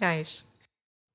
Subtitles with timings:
[0.00, 0.42] Nice.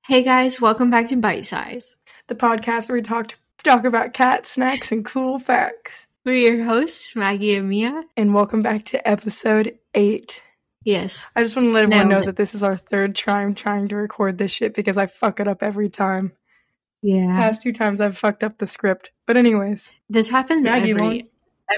[0.06, 1.96] Hey guys, welcome back to Bite Size.
[2.26, 6.06] the podcast where we talk talk about cat snacks and cool facts.
[6.24, 8.02] We're your hosts, Maggie and Mia.
[8.16, 10.42] And welcome back to episode eight.
[10.84, 11.26] Yes.
[11.34, 13.88] I just want to let everyone Nailed know that this is our third time trying
[13.88, 16.32] to record this shit because I fuck it up every time.
[17.02, 17.26] Yeah.
[17.36, 19.10] Past two times I've fucked up the script.
[19.26, 21.22] But anyways, This happens Maggie, every long-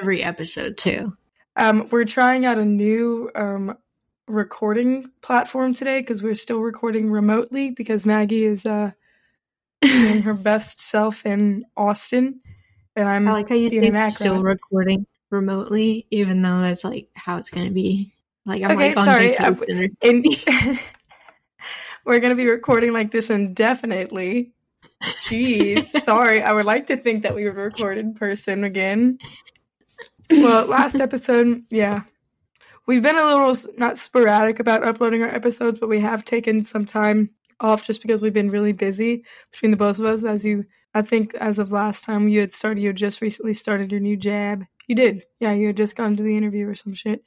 [0.01, 1.17] every episode too.
[1.55, 3.77] um, we're trying out a new um
[4.29, 8.91] recording platform today because we're still recording remotely because Maggie is uh
[9.81, 12.41] being her best self in Austin,
[12.97, 17.09] and I'm I like how you being think still recording remotely, even though that's like
[17.15, 18.13] how it's gonna be.
[18.45, 19.55] Like I'm Okay, like on sorry, I-
[20.03, 20.25] And
[22.05, 24.53] we're gonna be recording like this indefinitely.
[25.03, 26.43] Jeez, sorry.
[26.43, 29.19] I would like to think that we would record in person again.
[30.31, 32.03] Well, last episode, yeah,
[32.87, 36.85] we've been a little not sporadic about uploading our episodes, but we have taken some
[36.85, 40.25] time off just because we've been really busy between the both of us.
[40.25, 43.55] As you, I think, as of last time you had started, you had just recently
[43.55, 44.65] started your new jab.
[44.87, 47.25] You did, yeah, you had just gone to the interview or some shit.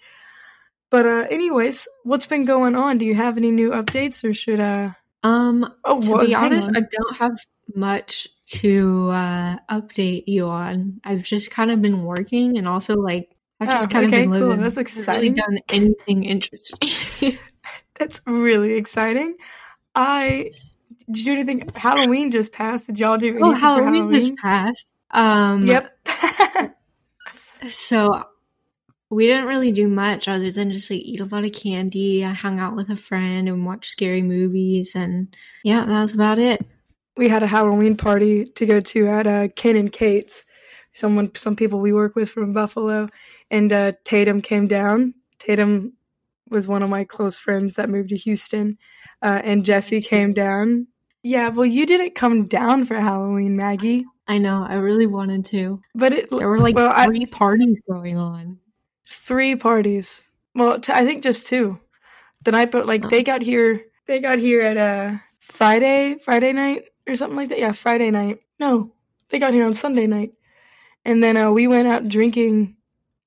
[0.89, 2.97] But uh anyways, what's been going on?
[2.97, 4.91] Do you have any new updates or should uh
[5.23, 6.77] um Oh, to well, be honest, on.
[6.77, 7.37] I don't have
[7.75, 8.27] much
[8.61, 10.99] to uh update you on.
[11.03, 13.29] I've just kind of been working and also like
[13.59, 14.39] I've just Oh, kind okay, of been cool.
[14.39, 14.61] living.
[14.61, 15.33] That's I haven't really exciting.
[15.33, 17.37] done anything interesting.
[17.99, 19.35] That's really exciting.
[19.95, 20.51] I
[21.07, 22.87] did you do anything Halloween just passed.
[22.87, 24.93] Did y'all do anything oh, for Halloween just passed.
[25.11, 25.91] Um Yep.
[27.67, 28.23] So
[29.09, 32.23] we didn't really do much other than just like eat a lot of candy.
[32.23, 36.39] I hung out with a friend and watched scary movies, and yeah, that was about
[36.39, 36.65] it.
[37.17, 40.45] we had a Halloween party to go to at uh Ken and Kate's.
[40.93, 43.07] Someone some people we work with from Buffalo
[43.51, 45.13] and uh Tatum came down.
[45.37, 45.93] Tatum
[46.49, 48.77] was one of my close friends that moved to Houston.
[49.21, 50.87] Uh and Jesse came down.
[51.23, 54.05] Yeah, well you didn't come down for Halloween, Maggie.
[54.27, 54.63] I know.
[54.67, 55.81] I really wanted to.
[55.95, 58.57] But it There were like well, I- three parties going on.
[59.07, 60.25] three parties.
[60.55, 61.79] Well, t- I think just two.
[62.45, 66.83] The night, but like they got here, they got here at uh Friday, Friday night
[67.07, 67.59] or something like that.
[67.59, 68.39] Yeah, Friday night.
[68.59, 68.91] No,
[69.29, 70.33] they got here on Sunday night,
[71.09, 72.75] and then uh, we went out drinking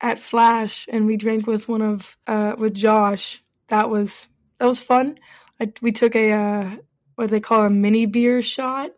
[0.01, 3.43] at Flash, and we drank with one of uh with Josh.
[3.69, 4.27] That was
[4.59, 5.19] that was fun.
[5.61, 6.77] I, we took a uh
[7.17, 8.91] what they call a mini beer shot.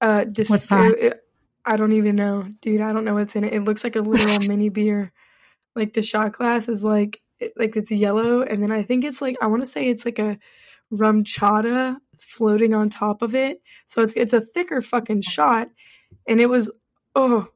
[0.00, 0.94] Uh, just What's that?
[0.98, 1.24] it-
[1.62, 2.80] I don't even know, dude.
[2.80, 3.52] I don't know what's in it.
[3.52, 5.12] It looks like a literal mini beer
[5.74, 9.22] like the shot glass is like it, like it's yellow and then i think it's
[9.22, 10.38] like i want to say it's like a
[10.92, 15.68] RumChata floating on top of it so it's it's a thicker fucking shot
[16.26, 16.70] and it was
[17.14, 17.46] oh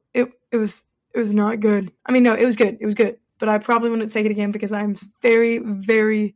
[0.55, 3.17] it was it was not good i mean no it was good it was good
[3.39, 6.35] but i probably wouldn't take it again because i'm very very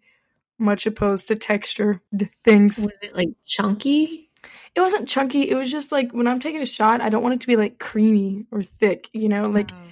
[0.57, 2.02] much opposed to texture
[2.44, 4.30] things Was it like chunky?
[4.75, 7.35] it wasn't chunky it was just like when i'm taking a shot i don't want
[7.35, 9.85] it to be like creamy or thick you know like oh.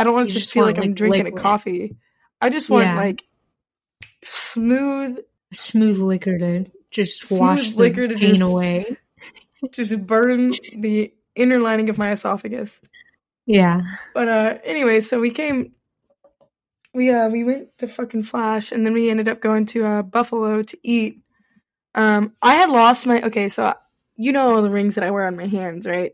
[0.00, 1.40] I don't want it to just feel want, like I'm like, drinking liquid.
[1.40, 1.96] a coffee.
[2.40, 2.94] I just want Yeah.
[2.96, 3.24] like
[4.22, 5.18] smooth,
[5.52, 8.96] smooth liquor to just Smooth wash the liquor to pain just- away.
[9.72, 12.80] just burn the inner lining of my esophagus.
[13.48, 13.80] Yeah.
[14.12, 15.72] But uh anyway, so we came
[16.92, 20.02] we uh we went to fucking Flash and then we ended up going to uh
[20.02, 21.22] Buffalo to eat.
[21.94, 23.72] Um I had lost my okay, so
[24.16, 26.12] you know all the rings that I wear on my hands, right?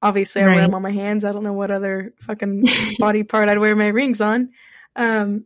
[0.00, 1.26] Obviously I wear them on my hands.
[1.26, 2.64] I don't know what other fucking
[2.98, 4.48] body part I'd wear my rings on.
[4.96, 5.44] Um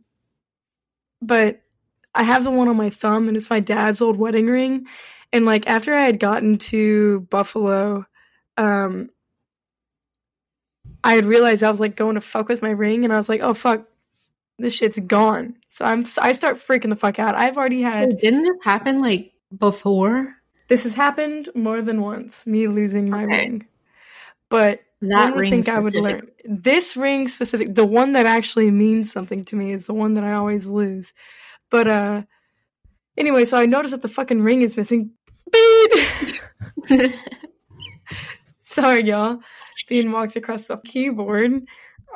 [1.21, 1.61] but
[2.13, 4.85] I have the one on my thumb and it's my dad's old wedding ring.
[5.33, 8.05] And like after I had gotten to Buffalo,
[8.55, 9.09] um
[11.05, 13.29] I had realized I was like going to fuck with my ring and I was
[13.29, 13.85] like, "Oh fuck,
[14.57, 17.35] this shit's gone." So I'm I start freaking the fuck out.
[17.35, 20.35] I've already had Wait, didn't this happen like before?
[20.67, 23.37] this has happened more than once, me losing my Okay.
[23.45, 23.67] ring.
[24.49, 26.29] But That ring think I would learn.
[26.45, 30.23] This ring specific, the one that actually means something to me is the one that
[30.23, 31.13] I always lose.
[31.69, 32.23] But uh
[33.17, 35.11] anyway, so I noticed that the fucking ring is missing.
[35.51, 35.91] Beep!
[38.59, 39.39] Sorry, y'all.
[39.87, 41.51] Being walked across the keyboard.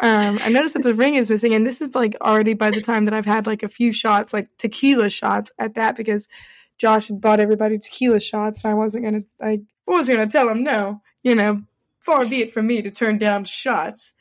[0.02, 2.82] Um, I noticed that the ring is missing, and this is like already by the
[2.82, 6.30] time that I've had like a few shots, like tequila shots at that, because
[6.78, 10.64] Josh had bought everybody tequila shots, and I wasn't gonna, I wasn't gonna tell him
[10.64, 11.02] no.
[11.22, 11.64] You know,
[12.00, 14.14] far be it from me to turn down shots.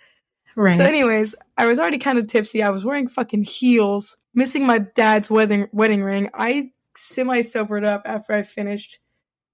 [0.57, 0.77] right.
[0.77, 2.63] So, anyways, I was already kind of tipsy.
[2.63, 6.31] I was wearing fucking heels, missing my dad's wedding wedding ring.
[6.35, 8.99] I semi sobered up after I finished,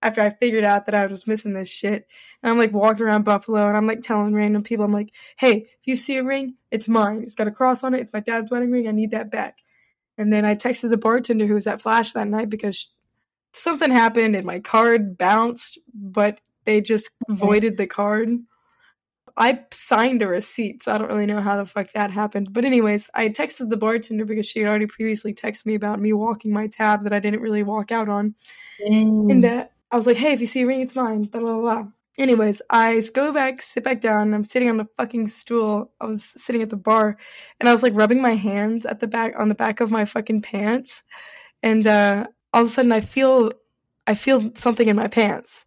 [0.04, 2.06] after I figured out that I was missing this shit.
[2.42, 5.66] And I'm like walking around Buffalo, and I'm like telling random people, I'm like, "Hey,
[5.80, 7.22] if you see a ring, it's mine.
[7.22, 8.00] It's got a cross on it.
[8.00, 8.86] It's my dad's wedding ring.
[8.86, 9.58] I need that back."
[10.18, 12.90] And then I texted the bartender who was at Flash that night because
[13.52, 18.28] something happened and my card bounced, but they just voided the card.
[19.36, 22.52] I signed a receipt, so I don't really know how the fuck that happened.
[22.52, 26.12] But anyways, I texted the bartender because she had already previously texted me about me
[26.12, 28.36] walking my tab that I didn't really walk out on.
[28.78, 29.30] Dang.
[29.30, 31.22] And uh, I was like, hey, if you see a ring, it's mine.
[31.22, 31.84] Blah, blah, blah.
[32.18, 35.92] Anyways, I go back, sit back down, and I'm sitting on the fucking stool.
[36.00, 37.16] I was sitting at the bar,
[37.60, 40.04] and I was like rubbing my hands at the back on the back of my
[40.04, 41.04] fucking pants,
[41.62, 43.52] and uh, all of a sudden I feel
[44.04, 45.64] I feel something in my pants.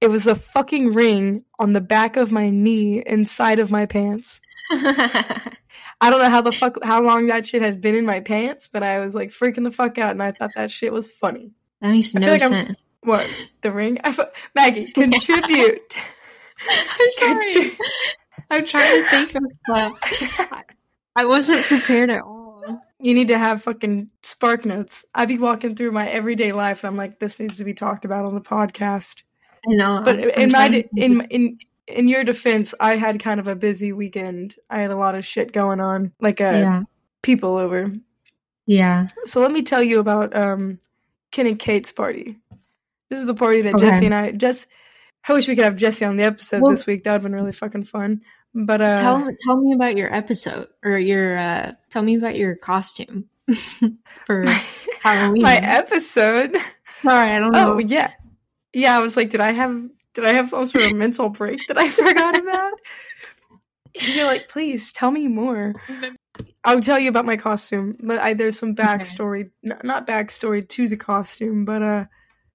[0.00, 4.40] It was a fucking ring on the back of my knee inside of my pants.
[4.70, 8.70] I don't know how the fuck how long that shit had been in my pants,
[8.72, 11.52] but I was like freaking the fuck out, and I thought that shit was funny.
[11.82, 12.82] that makes no like I'm- sense.
[13.04, 13.28] What
[13.60, 13.98] the ring?
[14.02, 14.16] I,
[14.54, 15.96] Maggie, contribute.
[16.68, 17.78] I'm sorry.
[18.50, 20.50] I'm trying to think of stuff.
[21.16, 22.80] I wasn't prepared at all.
[22.98, 25.04] you need to have fucking spark notes.
[25.14, 28.04] I'd be walking through my everyday life, and I'm like, this needs to be talked
[28.04, 29.22] about on the podcast.
[29.68, 30.02] I know.
[30.04, 33.46] But I'm- I'm in my de- in in in your defense, I had kind of
[33.46, 34.54] a busy weekend.
[34.70, 36.82] I had a lot of shit going on, like uh, yeah,
[37.22, 37.92] people over.
[38.66, 39.08] yeah.
[39.24, 40.78] So let me tell you about um,
[41.30, 42.38] Ken and Kate's party.
[43.14, 43.86] This is the party that Okay.
[43.86, 44.66] Jesse and I just.
[45.28, 47.04] I wish we could have Jesse on the episode Well- this week.
[47.04, 48.22] That would have been really fucking fun.
[48.52, 52.56] But uh, tell tell me about your episode or your uh tell me about your
[52.56, 53.26] costume
[54.26, 54.44] for
[55.00, 55.42] Halloween.
[55.42, 56.56] my episode.
[57.02, 57.74] Sorry, I don't know.
[57.74, 58.10] Oh yeah,
[58.72, 58.96] yeah.
[58.96, 59.80] I was like, did I have
[60.14, 62.72] did I have some sort of mental break that I forgot about?
[63.94, 65.74] You're like, please tell me more.
[66.64, 67.96] I'll tell you about my costume.
[68.00, 72.04] But I, there's some backstory, n- not backstory to the costume, but uh,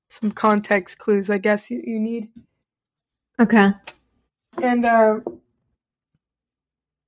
[0.09, 1.29] some context clues.
[1.29, 2.29] I guess you, you need.
[3.39, 3.69] Okay.
[4.61, 5.19] And uh,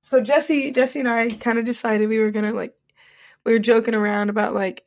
[0.00, 2.74] so Jesse, Jesse and I kind of decided we were gonna like,
[3.44, 4.84] we were joking around about like,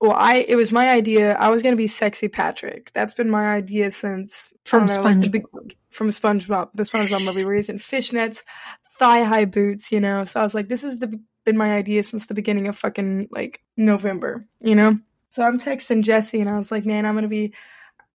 [0.00, 1.34] well, I it was my idea.
[1.34, 2.92] I was gonna be sexy Patrick.
[2.92, 5.30] That's been my idea since From know, SpongeBob.
[5.30, 8.44] big- from SpongeBob, the SpongeBob movie, where he's in fishnets,
[8.98, 10.24] thigh high boots, you know.
[10.24, 13.28] So I was like, this has the, been my idea since the beginning of fucking
[13.30, 14.98] like November, you know.
[15.36, 17.52] So I'm texting Jesse and I was like, man, I'm gonna be,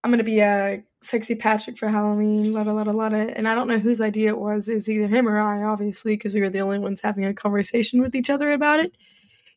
[0.03, 3.09] I'm gonna be a uh, sexy Patrick for Halloween, la da la la.
[3.09, 4.71] And I don't know whose idea it was.
[4.71, 7.35] It was either him or I, obviously, because we were the only ones having a
[7.35, 8.97] conversation with each other about it.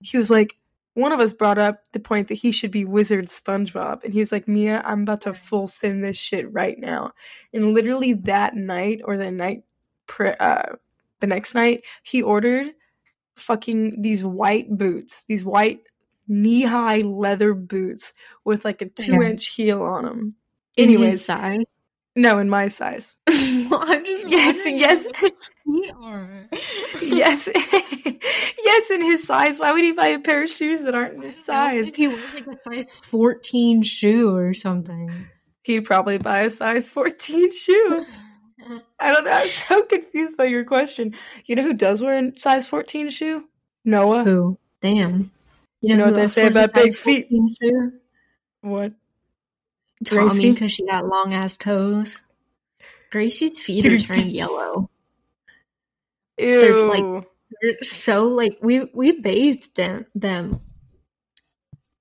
[0.01, 0.57] He was like,
[0.94, 4.19] one of us brought up the point that he should be Wizard SpongeBob, and he
[4.19, 7.13] was like, Mia, I'm about to full send this shit right now.
[7.54, 9.63] And literally that night or the night,
[10.06, 10.74] pre- uh,
[11.21, 12.71] the next night, he ordered
[13.38, 15.80] fucking these white boots, these white
[16.28, 18.14] knee high leather boots
[18.46, 19.30] with like a two Okay.
[19.31, 20.36] inch heel on them.
[20.75, 21.75] In his Anyways, size.
[22.16, 23.14] no, in my size.
[23.28, 25.08] I'm just Yes, yes.
[27.02, 27.50] yes,
[28.64, 29.60] yes, in his size.
[29.60, 31.90] Why would he buy a pair of shoes that aren't in his size?
[31.90, 35.28] If he wears like a size 14 shoe or something.
[35.64, 38.06] He'd probably buy a size 14 shoe.
[39.00, 39.31] I don't know.
[39.31, 41.16] I'm so confused by your question.
[41.46, 43.44] You know who does wear a size 14 shoe?
[43.86, 44.24] Noah.
[44.24, 44.58] Who?
[44.81, 45.31] Damn.
[45.83, 47.24] You know who what they say about big feet?
[47.30, 47.91] 14 shoe?
[48.62, 48.94] What?
[50.06, 52.19] Tommy, because she got long ass toes.
[53.12, 54.89] Gracie's feet are turning yellow.
[56.38, 56.89] Ew.
[56.89, 57.27] like-
[57.62, 60.62] They're so like we we bathed them them.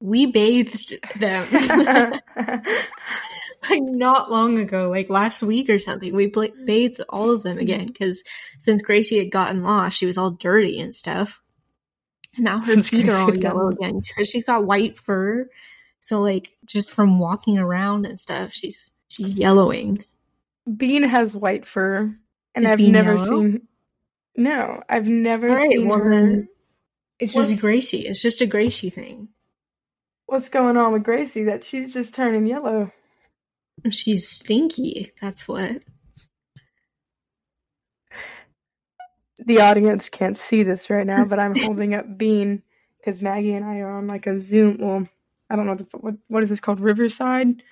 [0.00, 1.46] We bathed them
[3.70, 6.14] like not long ago, like last week or something.
[6.14, 6.32] We
[6.64, 8.22] bathed all of them again because
[8.60, 11.41] since Gracie had gotten lost, she was all dirty and stuff.
[12.36, 15.48] And now her Since feet are all yellow again because she's got white fur.
[16.00, 20.04] So like just from walking around and stuff, she's she's yellowing.
[20.76, 22.14] Bean has white fur,
[22.54, 23.26] and Is I've Bean never yellow?
[23.42, 23.62] seen.
[24.36, 26.46] No, I've never right, seen well her.
[27.18, 28.06] It's What's- just Gracie.
[28.06, 29.28] It's just a Gracie thing.
[30.26, 31.44] What's going on with Gracie?
[31.44, 32.90] That she's just turning yellow.
[33.90, 35.12] She's stinky.
[35.20, 35.82] That's what.
[39.46, 42.62] The audience can't see this right now, but I'm holding up Bean
[42.98, 44.78] because Maggie and I are on like a Zoom.
[44.78, 45.04] Well,
[45.50, 47.62] I don't know the, what what is this called, Riverside.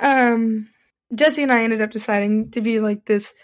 [0.00, 0.68] Um,
[1.14, 3.34] Jesse and I ended up deciding to be like this,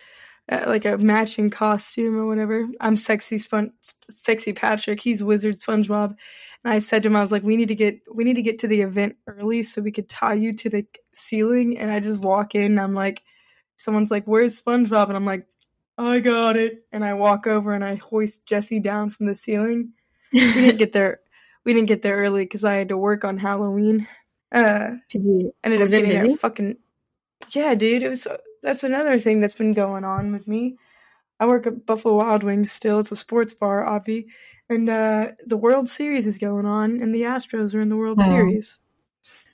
[0.51, 2.67] uh, like a matching costume or whatever.
[2.81, 3.75] I'm sexy spon-
[4.09, 5.01] sexy Patrick.
[5.01, 6.17] He's Wizard SpongeBob.
[6.65, 8.43] And I said to him, I was like, we need to get we need to
[8.43, 11.79] get to the event early so we could tie you to the ceiling.
[11.79, 12.73] And I just walk in.
[12.73, 13.23] And I'm like,
[13.77, 15.47] someone's like, "Where's SpongeBob?" And I'm like,
[15.99, 19.93] "I got it." And I walk over and I hoist Jesse down from the ceiling.
[20.33, 21.21] We didn't get there.
[21.65, 24.07] We didn't get there early because I had to work on Halloween.
[24.51, 25.55] Uh, Did you?
[25.63, 26.37] ended Was up getting busy?
[26.37, 26.77] fucking
[27.51, 28.03] yeah, dude.
[28.03, 28.27] It was
[28.63, 30.77] that's another thing that's been going on with me.
[31.39, 33.01] I work at Buffalo Wild Wings still.
[33.01, 34.27] It's a sports bar, obvi,
[34.71, 38.19] and uh, the World Series is going on, and the Astros are in the World
[38.23, 38.25] Oh.
[38.27, 38.79] Series.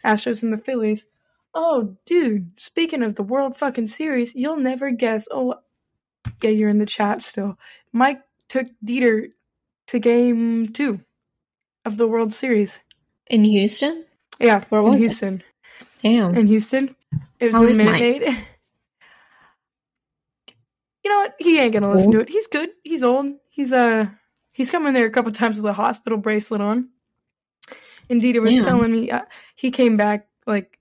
[0.04, 1.06] Astros and the Phillies.
[1.52, 5.26] Oh, dude, speaking of the World fucking Series, you'll never guess.
[5.32, 5.54] Oh,
[6.42, 7.58] yeah, you're in the chat still.
[7.92, 9.30] Mike took Dieter
[9.88, 11.00] to game two
[11.84, 12.78] of the World Series.
[13.26, 14.04] In Houston?
[14.38, 15.00] Yeah, Where in was it?
[15.06, 15.42] Houston.
[16.02, 16.34] Damn.
[16.34, 16.94] In Houston.
[17.40, 18.00] It was How in Minute?
[18.00, 18.22] Maid.
[21.04, 21.34] You know what?
[21.38, 22.14] He ain't gonna listen Old?
[22.14, 22.30] to it.
[22.30, 22.70] He's good.
[22.82, 23.26] He's old.
[23.50, 24.06] He's uh
[24.54, 26.88] he's come in there a couple times with a hospital bracelet on.
[28.08, 28.64] And Dieter was Damn.
[28.64, 29.22] telling me uh,
[29.54, 30.78] he came back like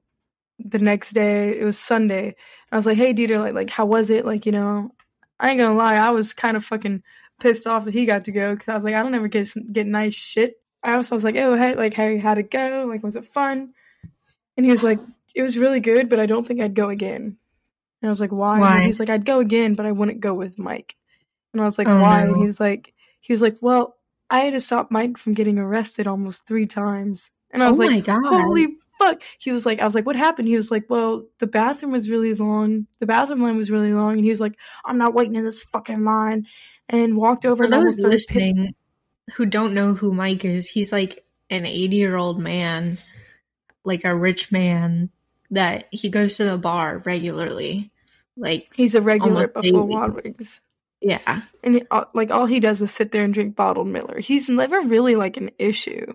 [0.59, 1.59] the next day.
[1.59, 2.35] It was Sunday.
[2.71, 4.25] I was like, "Hey, Dieter, like, like how was it?
[4.25, 4.91] Like, you know,
[5.39, 7.03] I ain't gonna lie, I was kind of fucking
[7.39, 9.51] pissed off that he got to go because I was like, I don't ever get
[9.71, 10.55] get nice shit.
[10.81, 12.85] I also was like, oh, hey, like, how how'd it go?
[12.87, 13.73] Like, was it fun?
[14.57, 14.99] And he was like,
[15.33, 17.37] it was really good, but I don't think I'd go again.
[18.01, 18.59] And I was like, why?
[18.59, 18.75] Why?
[18.77, 20.95] And he's like, I'd go again, but I wouldn't go with Mike.
[21.53, 22.23] And I was like, Oh, why?
[22.23, 22.33] no.
[22.33, 23.95] And he's like, he was like, well,
[24.29, 27.31] I had to stop Mike from getting arrested almost three times.
[27.51, 28.21] And I oh was oh my like, god.
[28.25, 28.67] holy
[29.07, 29.21] fuck.
[29.39, 30.47] He was like, I was like, what happened?
[30.47, 32.87] He was like, well, the bathroom was really long.
[32.99, 34.13] The bathroom line was really long.
[34.13, 36.47] And he was like, I'm not waiting in this fucking line.
[36.89, 38.75] And walked over For and those started pit- listening
[39.35, 42.97] who don't know who Mike is, he's like an 80 year old man,
[43.85, 45.09] like a rich man
[45.51, 47.91] that he goes to the bar regularly.
[48.35, 49.95] Like, He's a regular Buffalo daily.
[49.95, 50.59] Wild Wings.
[50.99, 51.41] yeah.
[51.63, 54.19] and uh, like all he does is sit there and drink bottled Miller.
[54.19, 56.13] He's never really like an issue.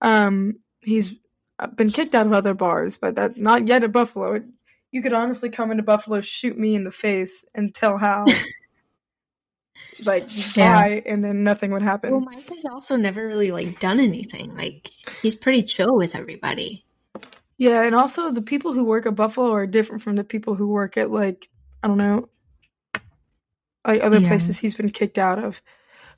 [0.00, 1.12] Um, he's
[1.60, 4.34] uh, been kicked out of other bars, but that not yet at Buffalo.
[4.34, 4.44] It,
[4.90, 8.26] you could honestly come into Buffalo, shoot me in the face, and tell how,
[10.04, 10.26] like
[10.56, 10.74] Yeah.
[10.74, 12.10] why, and then nothing would happen.
[12.12, 14.54] Well, Mike has also never really like done anything.
[14.56, 14.90] Like,
[15.22, 16.84] he's pretty chill with everybody.
[17.58, 20.68] Yeah, and also the people who work at Buffalo are different from the people who
[20.68, 21.48] work at like
[21.82, 22.28] I don't know,
[23.86, 24.28] like other Yeah.
[24.28, 25.60] places he's been kicked out of.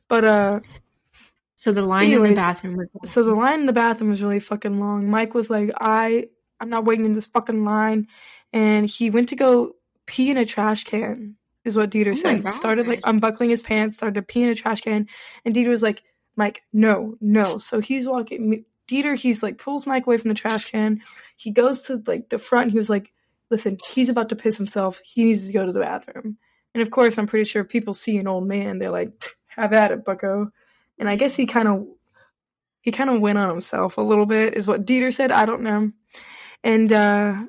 [0.08, 0.60] But uh,
[1.62, 4.40] So the line in the bathroom was so the line in the bathroom was really
[4.40, 5.08] fucking long.
[5.08, 6.26] Mike was like, I
[6.58, 8.08] I'm not waiting in this fucking line,
[8.52, 11.36] and he went to go pee in a trash can.
[11.64, 12.50] Is what Dieter Oh said.
[12.50, 15.06] Started like unbuckling his pants, started to pee in a trash can,
[15.44, 16.02] and Dieter was like,
[16.34, 17.58] Mike, no, no.
[17.58, 18.64] So he's walking.
[18.88, 21.00] Dieter, he's like pulls Mike away from the trash can.
[21.36, 22.72] He goes to like the front.
[22.72, 23.12] He was like,
[23.50, 25.00] listen, he's about to piss himself.
[25.04, 26.38] He needs to go to the bathroom.
[26.74, 28.80] And of course, I'm pretty sure people see an old man.
[28.80, 29.12] They're like,
[29.46, 30.50] have at it, Bucko.
[31.02, 31.84] And I guess he kind of
[32.80, 35.32] he kind of went on himself a little bit, is what Dieter said.
[35.32, 35.90] I don't know.
[36.62, 37.42] And uh,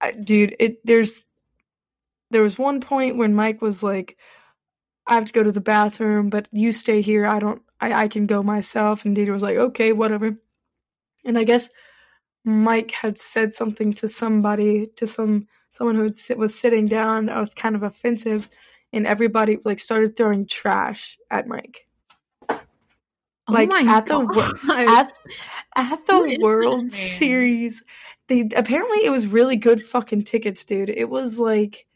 [0.00, 1.28] I, dude, it there's
[2.32, 4.16] there was one point when Mike was like,
[5.06, 7.28] "I have to go to the bathroom, but you stay here.
[7.28, 7.62] I don't.
[7.80, 10.36] I I can go myself." And Dieter was like, "Okay, whatever."
[11.24, 11.70] And I guess
[12.44, 17.54] Mike had said something to somebody, to some someone who was sitting down that was
[17.54, 18.48] kind of offensive,
[18.92, 21.86] and everybody like started throwing trash at Mike.
[23.48, 24.20] Oh like, my at the
[24.88, 25.12] at
[25.74, 26.92] at the is this World?
[26.92, 27.82] Series.
[28.28, 30.88] They apparently it was really good fucking tickets, dude.
[30.88, 31.86] It was like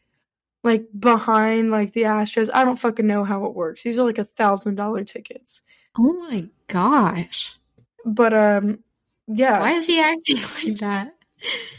[0.63, 2.49] like behind like the Astros.
[2.53, 3.83] I don't fucking know how it works.
[3.83, 5.61] These are like a thousand dollar tickets.
[5.97, 7.57] oh my gosh.
[8.05, 8.79] But um
[9.27, 9.59] yeah.
[9.59, 11.13] Why is he acting like that?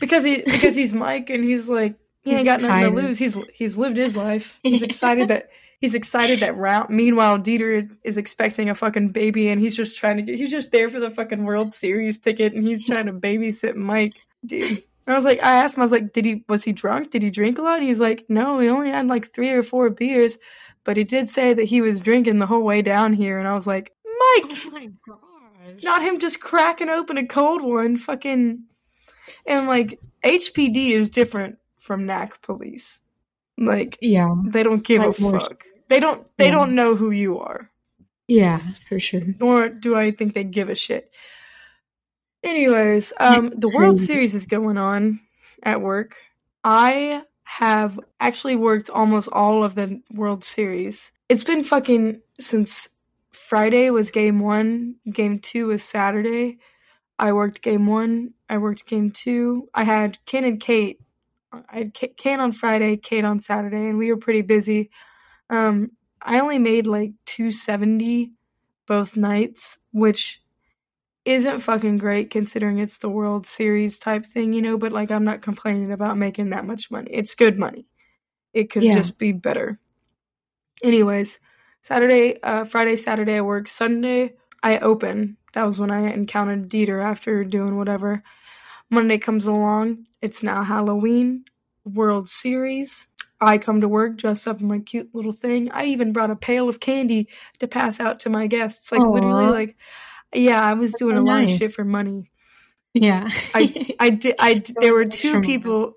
[0.00, 1.96] Because he because he's Mike and he's like
[2.28, 3.18] he He's ain't got nothing to lose.
[3.18, 4.58] He's he's lived his life.
[4.62, 5.48] He's excited that
[5.80, 6.90] he's excited that round.
[6.90, 10.38] Meanwhile, Dieter is expecting a fucking baby and he's just trying to get.
[10.38, 14.14] He's just there for the fucking World Series ticket and he's trying to babysit Mike,
[14.44, 14.82] dude.
[15.06, 17.10] I was like, I asked him, I was like, did he was he drunk?
[17.10, 17.76] Did he drink a lot?
[17.76, 20.38] And he was like, no, he only had like three or four beers,
[20.84, 23.38] but he did say that he was drinking the whole way down here.
[23.38, 25.82] And I was like, Mike, Oh my gosh.
[25.82, 28.64] not him just cracking open a cold one, fucking.
[29.46, 33.00] And like HPD is different from NAC police.
[33.56, 34.34] Like Yeah.
[34.44, 35.64] they don't give Like a fuck.
[35.88, 36.26] They don't.
[36.36, 36.52] They Yeah.
[36.52, 37.70] don't know who you are,
[38.28, 39.22] Yeah, for sure.
[39.40, 41.10] nor do I think they give a shit.
[42.44, 45.18] Anyways, um, the World Series is going on
[45.62, 46.14] at work.
[46.62, 51.10] I have actually worked almost all of the World Series.
[51.28, 52.88] It's been fucking since
[53.32, 56.58] Friday was game one, game two was Saturday.
[57.18, 59.68] I worked game one, I worked game two.
[59.74, 61.00] I had Ken and Kate.
[61.52, 64.90] I had K- Ken on Friday, Kate on Saturday, and we were pretty busy.
[65.50, 68.32] Um, I only made like 270
[68.86, 70.42] both nights, which
[71.24, 75.24] isn't fucking great considering it's the World Series type thing, you know, but like I'm
[75.24, 77.10] not complaining about making that much money.
[77.12, 77.84] It's good money.
[78.54, 78.94] It could Yeah.
[78.94, 79.78] just be better.
[80.82, 81.38] Anyways,
[81.80, 83.68] Saturday, uh, Friday, Saturday I work.
[83.68, 85.36] Sunday I open.
[85.54, 88.22] That was when I encountered Dieter after doing whatever.
[88.90, 90.06] Monday comes along.
[90.22, 91.44] It's now Halloween,
[91.84, 93.06] World Series.
[93.40, 95.70] I come to work dressed up in my cute little thing.
[95.70, 97.28] I even brought a pail of candy
[97.58, 98.90] to pass out to my guests.
[98.90, 99.76] Like literally like
[100.34, 102.30] yeah, I was doing so a lot of shit for money.
[102.94, 103.28] Yeah.
[103.54, 105.94] I I did I d- there were two people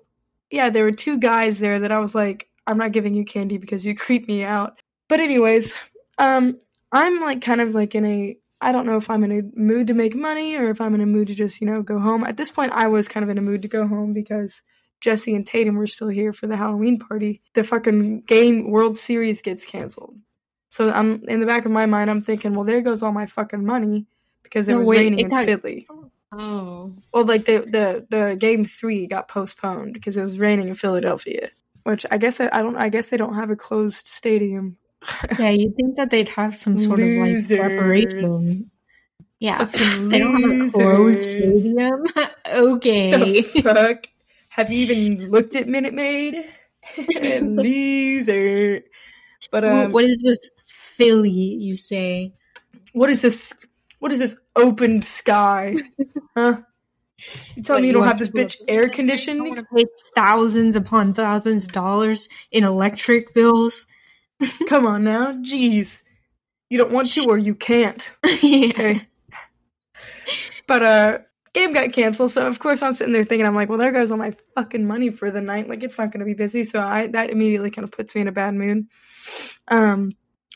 [0.50, 3.58] yeah, there were two guys there that I was like, I'm not giving you candy
[3.58, 4.80] because you creep me out.
[5.08, 5.74] But anyways,
[6.18, 6.58] um
[6.92, 9.88] I'm like kind of like in a I don't know if I'm in a mood
[9.88, 12.24] to make money or if I'm in a mood to just, you know, go home.
[12.24, 14.62] At this point I was kind of in a mood to go home because
[15.00, 17.42] Jesse and Tatum were still here for the Halloween party.
[17.54, 20.16] The fucking game World Series gets canceled.
[20.68, 23.26] So I'm in the back of my mind I'm thinking, well there goes all my
[23.26, 24.06] fucking money
[24.42, 25.86] because it No, was wait, raining it in got- Philly.
[26.32, 26.92] oh.
[27.12, 31.50] Well, like the the the game three got postponed because it was raining in Philadelphia.
[31.84, 32.76] Which I guess I, I don't.
[32.76, 34.78] I guess they don't have a closed stadium.
[35.38, 37.58] Yeah, you'd think that they'd have some sort of like Losers.
[37.58, 38.70] preparation.
[39.40, 39.64] Yeah.
[39.64, 42.04] They don't have a closed stadium.
[42.48, 43.42] okay.
[43.42, 44.06] Fuck?
[44.50, 46.48] Have you even looked at Minute Maid?
[47.42, 48.82] Loser.
[49.50, 52.32] But um, what is this Philly, you say?
[52.92, 53.52] what is this?
[53.98, 55.76] What is this open sky?
[56.34, 56.62] Huh?
[57.56, 59.54] You tell me you you don't have this bitch air I want conditioning?
[59.54, 63.86] to pay thousands upon thousands of dollars in electric bills.
[64.68, 66.02] Come on now, jeez.
[66.70, 68.10] You don't want to or you can't.
[68.42, 68.68] yeah.
[68.70, 69.00] Okay.
[70.66, 71.18] But uh
[71.54, 74.10] game got canceled, so of course I'm sitting there thinking I'm like, well there goes
[74.10, 75.68] all my fucking money for the night.
[75.68, 76.64] Like it's not gonna be busy.
[76.64, 78.86] So I that immediately kind of puts me in a bad mood.
[79.68, 80.12] Um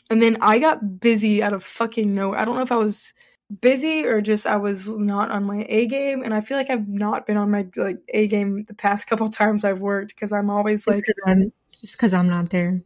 [0.09, 2.39] and then I got busy out of fucking nowhere.
[2.39, 3.13] I don't know if I was
[3.61, 6.87] busy or just I was not on my A game and I feel like I've
[6.87, 10.49] not been on my like A game the past couple times I've worked because I'm
[10.49, 11.51] always like It's because I'm,
[11.83, 12.81] it's 'cause I'm not there.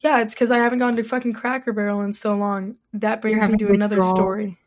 [0.00, 2.76] Yeah, it's because I haven't gone to fucking Cracker Barrel in so long.
[2.94, 4.16] That brings me to another withdrawals.
[4.44, 4.58] story.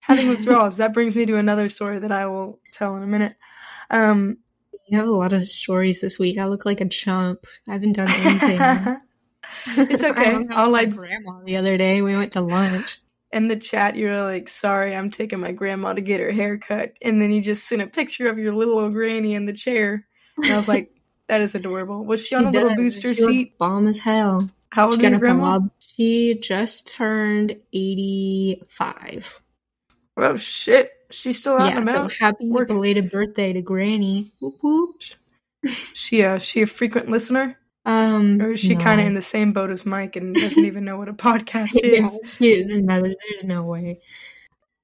[0.00, 0.76] Having withdrawals.
[0.78, 3.36] that brings me to another story that I will tell in a minute.
[3.90, 4.38] Um,
[4.88, 6.38] You have a lot of stories this week.
[6.38, 7.46] I look like a chump.
[7.68, 8.96] I haven't done anything.
[9.66, 10.20] It's okay.
[10.20, 12.00] I hung out I'll, like- grandma the other day.
[12.02, 12.98] We went to lunch.
[13.32, 16.94] in the chat, you're like, "Sorry, I'm taking my grandma to get her hair cut,"
[17.02, 20.06] and then you just sent a picture of your little old granny in the chair,
[20.36, 20.94] and I was like,
[21.28, 23.58] "That is adorable." Was she, on a little booster She seat?
[23.58, 24.48] bomb as hell.
[24.72, 25.60] How old is got your grandma?
[25.80, 29.42] She just turned eighty-five.
[30.16, 32.12] Oh shit, she's still out Yeah, and so about.
[32.12, 34.32] happy Work- belated birthday to Granny.
[34.40, 35.02] Whoop whoop.
[35.94, 38.80] She uh, she a frequent listener, Um, or is she no.
[38.80, 41.70] kind of in the same boat as Mike and doesn't even know what a podcast
[41.82, 42.40] is?
[42.40, 44.00] yeah, no, there's no way.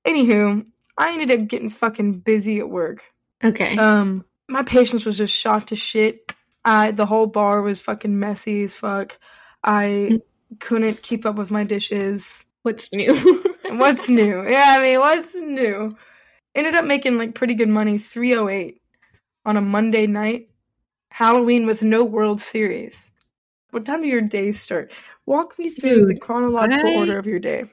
[0.07, 3.03] Anywho, I ended up getting fucking busy at work.
[3.42, 3.77] Okay.
[3.77, 6.31] Um, my patience was just shot to shit.
[6.64, 9.18] I the whole bar was fucking messy as fuck.
[9.62, 10.23] I mm.
[10.61, 12.44] couldn't keep up with my dishes.
[12.62, 13.14] What's new?
[13.71, 14.49] What's new?
[14.49, 15.97] Yeah, I mean, what's new?
[16.55, 18.81] Ended up making like pretty good money, three oh eight
[19.44, 20.49] on a Monday night.
[21.11, 23.11] Halloween with no World Series.
[23.71, 24.92] What time do your days start?
[25.27, 27.66] Walk me through the chronological I- order of your day.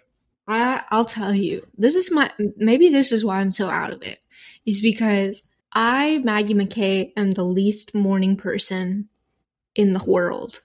[0.48, 1.66] I, I'll tell you.
[1.78, 4.20] This is my maybe this is why I'm so out of it.
[4.66, 9.10] Is because I Maggie McKay am the least morning person
[9.74, 10.62] in the world,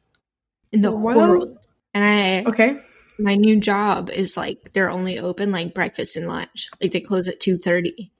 [0.73, 1.59] in the world.
[1.95, 2.77] And I Okay.
[3.19, 6.71] my new job is like they're only open like breakfast and lunch.
[6.81, 8.13] Like they close at two thirty.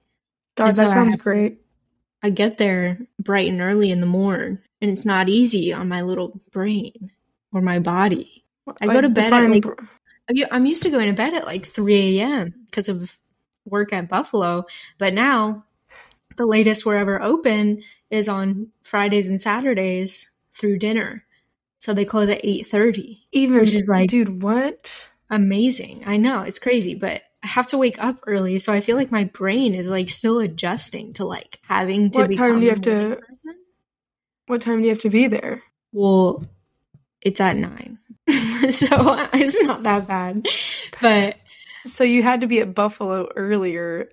[0.55, 1.57] God, so that I sounds to- great.
[2.23, 6.01] I get there bright and early in the morning, and it's not easy on my
[6.01, 7.11] little brain
[7.51, 8.43] or my body.
[8.79, 9.73] I go to bed at, like, br-
[10.29, 12.53] I'm u- I'm used to going to bed at like 3 a.m.
[12.65, 13.17] because of
[13.65, 14.65] work at Buffalo,
[14.99, 15.65] but now
[16.37, 21.25] the latest we're ever open is on Fridays and Saturdays through dinner.
[21.81, 23.21] So they close at 8:30.
[23.31, 25.09] even which is like- dude, what?
[25.31, 26.03] Amazing.
[26.05, 29.11] I know, it's crazy, but I have to wake up early, so I feel like
[29.11, 32.81] my brain is like still adjusting to like having to What time do you have
[32.81, 33.55] to- person.
[34.45, 35.63] What time do you have to be there?
[35.91, 36.45] Well,
[37.19, 37.97] it's at 9.
[38.29, 38.87] so
[39.33, 40.45] it's not that bad.
[41.01, 41.37] But
[41.87, 44.09] So you had to be at Buffalo earlier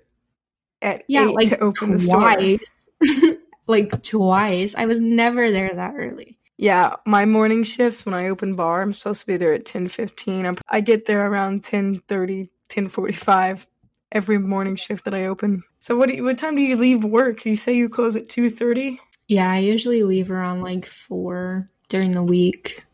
[0.81, 2.19] at yeah, eight like to open the store.
[2.19, 2.89] twice.
[3.67, 4.73] like twice.
[4.73, 6.38] I was never there that early.
[6.61, 9.87] Yeah, my morning shifts when I open bar, I'm supposed to be there at ten
[9.87, 10.45] fifteen.
[10.45, 13.65] I'm- I get there around 10.30, 10.45
[14.11, 15.63] every morning shift that I open.
[15.79, 17.45] So what do you, what time do you leave work?
[17.45, 18.99] You say you close at two thirty.
[19.29, 22.85] Yeah, I usually leave around like 4 during the week.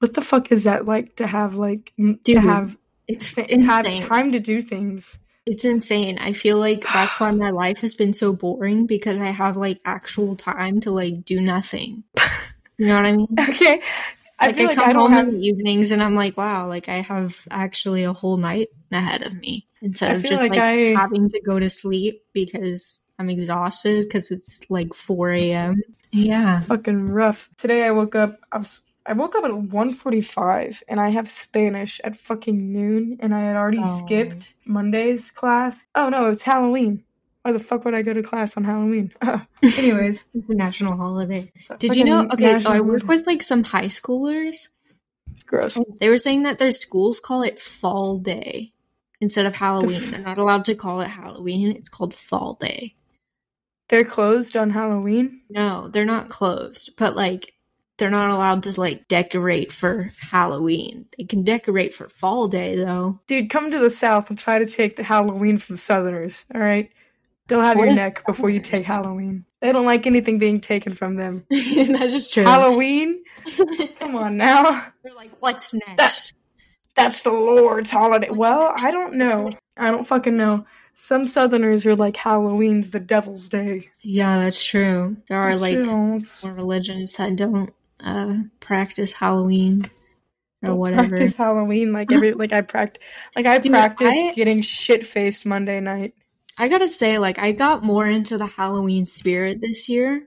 [0.00, 3.84] What the fuck is that like to have like n- to have It's to have
[4.08, 5.18] time to do things?
[5.46, 6.18] It's insane.
[6.18, 9.80] I feel like that's why my life has been so boring because I have like
[9.84, 12.04] actual time to like do nothing.
[12.78, 13.28] You know what I mean?
[13.38, 13.82] Okay,
[14.38, 15.28] I like feel I like come I don't home have.
[15.28, 19.22] in the evenings and I'm like, wow, like I have actually a whole night ahead
[19.26, 23.28] of me instead of just like like, I- having to go to sleep because I'm
[23.28, 25.82] exhausted because it's like 4 a.m.
[26.10, 26.60] Yeah.
[26.62, 27.50] fucking rough.
[27.58, 28.40] Today I woke up.
[28.50, 28.80] I was.
[29.10, 33.56] I woke up at 1.45 and I have Spanish at fucking noon and I had
[33.56, 34.04] already Oh.
[34.06, 35.76] skipped Monday's class.
[35.96, 37.02] Oh no, it's Halloween.
[37.42, 39.12] Why the fuck would I go to class on Halloween?
[39.62, 41.50] Anyways, It's a national holiday.
[41.80, 42.28] Did you know?
[42.32, 44.68] Okay, so I work with like some high schoolers.
[45.46, 45.76] gross.
[46.00, 48.72] They were saying that their schools call it Fall Day
[49.20, 50.08] instead of Halloween.
[50.10, 51.72] They're not allowed to call it Halloween.
[51.72, 52.94] It's called Fall Day.
[53.88, 55.40] They're closed on Halloween.
[55.50, 57.54] No, they're not closed, but like
[58.00, 61.06] they're not allowed to like decorate for Halloween.
[61.16, 63.20] They can decorate for Fall Day though.
[63.28, 66.90] Dude, come to the South and try to take the Halloween from Southerners, all right?
[67.46, 69.44] They'll have What your is neck before you take Halloween.
[69.60, 71.44] They don't like anything being taken from them.
[71.50, 72.44] That's just true.
[72.44, 73.22] Halloween?
[73.98, 74.86] Come on now.
[75.02, 75.96] They're like, what's next?
[75.96, 76.32] That's
[76.94, 78.30] that's the Lord's holiday.
[78.30, 78.84] What's well, next?
[78.84, 79.50] I don't know.
[79.76, 80.66] I don't fucking know.
[80.92, 83.90] Some Southerners are like Halloween's the devil's day.
[84.02, 85.16] Yeah, that's true.
[85.28, 85.86] There are It's like true.
[85.86, 89.84] More religions that don't uh practice Halloween
[90.62, 91.08] or whatever.
[91.08, 93.02] Practice Halloween like every like I practice
[93.34, 96.14] like I Dude, practiced I- getting shit faced Monday night.
[96.58, 100.26] I gotta say, like, I got more into the Halloween spirit this year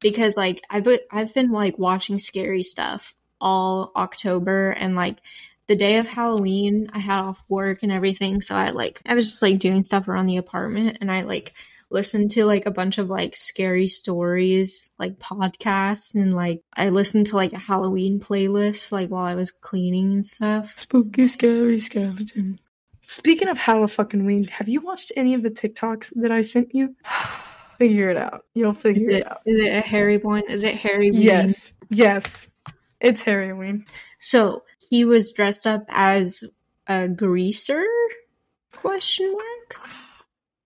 [0.00, 5.18] because, like, I've been, I've been like watching scary stuff all October, and like
[5.68, 9.26] the day of Halloween, I had off work and everything, so I like I was
[9.26, 11.52] just like doing stuff around the apartment, and I like
[11.90, 17.28] listened to like a bunch of like scary stories, like podcasts, and like I listened
[17.28, 20.80] to like a Halloween playlist like while I was cleaning and stuff.
[20.80, 22.60] Spooky, scary skeleton.
[23.02, 26.94] Speaking of Halloween, have you watched any of the TikToks that I sent you?
[27.78, 28.44] figure it out.
[28.54, 29.40] You'll figure it it out.
[29.46, 30.42] is it a hairy one?
[30.48, 31.10] Is it Harry?
[31.10, 31.22] Ween?
[31.22, 32.48] Yes, yes,
[33.00, 33.86] it's Halloween.
[34.18, 36.44] So he was dressed up as
[36.86, 37.86] a greaser?
[38.72, 39.88] Question mark.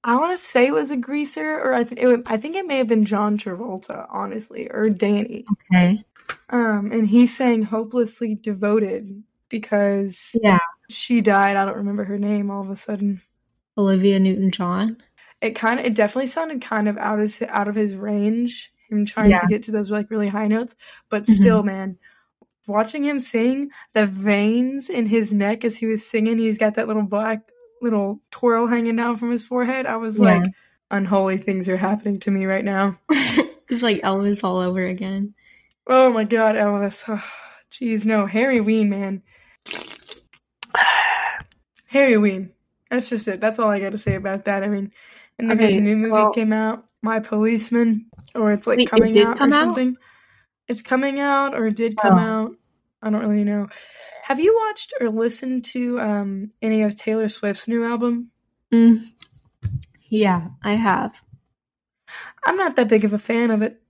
[0.05, 2.67] I want to say it was a greaser, or I think it I think it
[2.67, 5.45] may have been John Travolta, honestly, or Danny.
[5.73, 6.05] Okay.
[6.51, 10.59] Um, and he's saying hopelessly devoted because Yeah.
[10.89, 11.57] she died.
[11.57, 12.51] I don't remember her name.
[12.51, 13.21] All of a sudden,
[13.79, 14.97] Olivia Newton John.
[15.41, 18.73] it kind of it definitely sounded kind of out of out of his range.
[18.91, 19.39] Him trying Yeah.
[19.39, 20.75] to get to those like really high notes,
[21.11, 21.31] but Mhm.
[21.35, 21.97] still, man.
[22.67, 26.87] Watching him sing, the veins in his neck as he was singing, he's got that
[26.89, 27.41] little black
[27.83, 29.87] little twirl hanging down from his forehead.
[29.87, 30.39] I was Yeah.
[30.39, 30.51] like,
[30.91, 32.97] unholy things are happening to me right now.
[33.11, 35.35] it's like Elvis all over again.
[35.87, 37.05] Oh my god, Elvis.
[37.73, 38.27] Jeez, no.
[38.27, 39.23] Harry Ween, man.
[41.87, 42.53] Harry Ween.
[42.91, 43.41] That's just it.
[43.41, 44.63] That's all I got to say about that.
[44.63, 44.93] I mean,
[45.39, 49.13] and then Okay, new movie well- came out, My Policeman, or it's like Wait, coming
[49.15, 49.55] did out or out?
[49.55, 49.97] something.
[50.69, 52.19] It's coming out or it did come Oh.
[52.19, 52.57] out.
[53.03, 53.69] I don't really know.
[54.23, 58.31] Have you watched or listened to um, any of Taylor Swift's new album?
[58.73, 59.05] Mm.
[60.09, 61.21] Yeah, I have.
[62.45, 63.83] I'm not that big of a fan of it.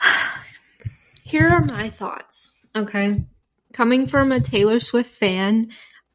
[1.24, 2.54] Here are my thoughts.
[2.74, 3.24] Okay.
[3.72, 5.70] Coming from a Taylor Swift fan,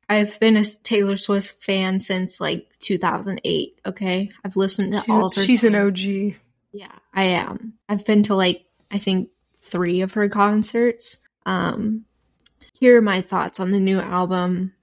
[0.10, 3.80] I've been a Taylor Swift fan since like 2008.
[3.86, 4.32] Okay.
[4.44, 5.41] I've listened to She's, all of her.
[5.44, 5.76] she's an.
[5.76, 6.00] OG.
[6.74, 7.74] Yeah, I am.
[7.88, 9.30] I've been to like I think
[9.62, 11.17] three of her concerts.
[11.46, 12.06] Um
[12.82, 14.74] here are my thoughts on the new album.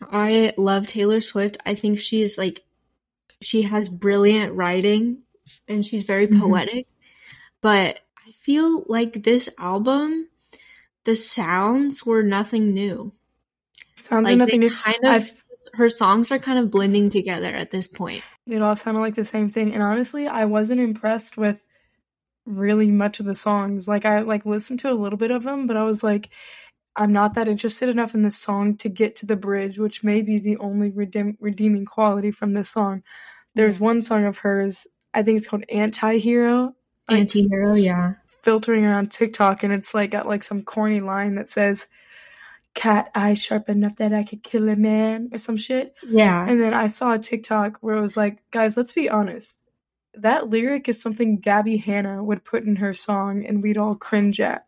[0.00, 1.58] I love Taylor Swift.
[1.66, 2.62] I think she's like
[3.42, 5.18] she has brilliant writing
[5.68, 6.40] and she's very Mhm.
[6.40, 6.86] poetic.
[7.60, 10.28] But I feel like this album
[11.04, 13.12] the sounds were nothing new.
[13.96, 14.70] Sounds Like like nothing new.
[14.70, 15.30] kind of I've-
[15.74, 18.22] her songs are kind of blending together at this point.
[18.46, 21.60] It all sounded like the same thing, and honestly, I wasn't impressed with
[22.44, 23.88] really much of the songs.
[23.88, 26.28] Like I like listened to a little bit of them, but I was like,
[26.96, 30.22] I'm not that interested enough in this song to get to the bridge, which may
[30.22, 33.02] be the only redeem- redeeming quality from this song.
[33.54, 33.84] There's mm-hmm.
[33.84, 36.74] one song of hers, I think it's called Anti-Hero.
[37.08, 38.14] Anti-hero, yeah.
[38.42, 41.86] filtering around TikTok and it's like got like some corny line that says
[42.74, 45.94] cat eyes sharp enough that I could kill a man or some shit.
[46.06, 46.46] Yeah.
[46.48, 49.62] And then I saw a TikTok where it was like, guys, let's be honest.
[50.14, 54.40] That lyric is something Gabbie Hanna would put in her song and we'd all cringe
[54.40, 54.66] at.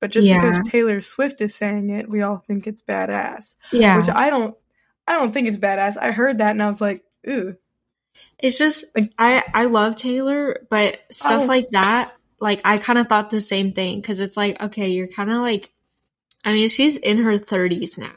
[0.00, 0.40] But just Yeah.
[0.40, 3.56] because Taylor Swift is saying it, we all think it's badass.
[3.72, 3.96] Yeah.
[3.98, 4.54] Which I don't
[5.08, 5.96] I don't think it's badass.
[6.00, 7.56] I heard that and I was like, ooh.
[8.38, 11.46] It's just Like- I I love Taylor, but stuff Oh.
[11.46, 15.08] like that, like I kind of thought the same thing because it's like okay, you're
[15.08, 15.72] kind of like,
[16.44, 18.12] I mean, she's in her 30s now.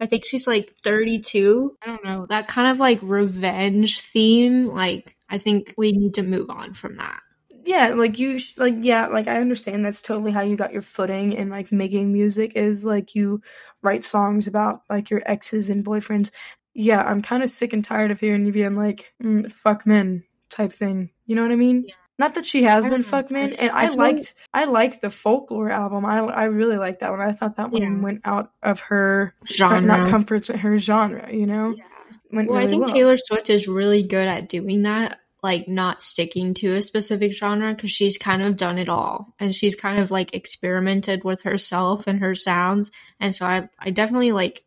[0.00, 1.76] I think she's like 32.
[1.80, 4.66] I don't know that kind of like revenge theme.
[4.66, 7.20] Like I think we need to move on from that.
[7.64, 10.82] Yeah like you sh- like yeah like i understand that's totally how you got your
[10.82, 13.40] footing in like making music is like you
[13.82, 16.30] write songs about like your exes and boyfriends
[16.74, 20.24] yeah i'm kind of sick and tired of hearing you being like mm, fuck men
[20.50, 21.94] type thing you know what i mean Yeah.
[22.18, 24.64] Not that she has I been fuck men, I- and I I feel- liked I
[24.64, 26.04] liked the folklore album.
[26.04, 27.20] I I really liked that one.
[27.22, 28.00] I thought that one Yeah.
[28.00, 29.80] went out of her Genre.
[29.80, 31.32] not comforts her genre.
[31.32, 31.84] You know, Yeah.
[32.30, 32.94] went Well, I think well.
[32.94, 37.74] Taylor Swift is really good at doing that, like not sticking to a specific genre
[37.74, 42.06] because she's kind of done it all and she's kind of like experimented with herself
[42.06, 42.90] and her sounds.
[43.18, 44.64] And so I, I definitely like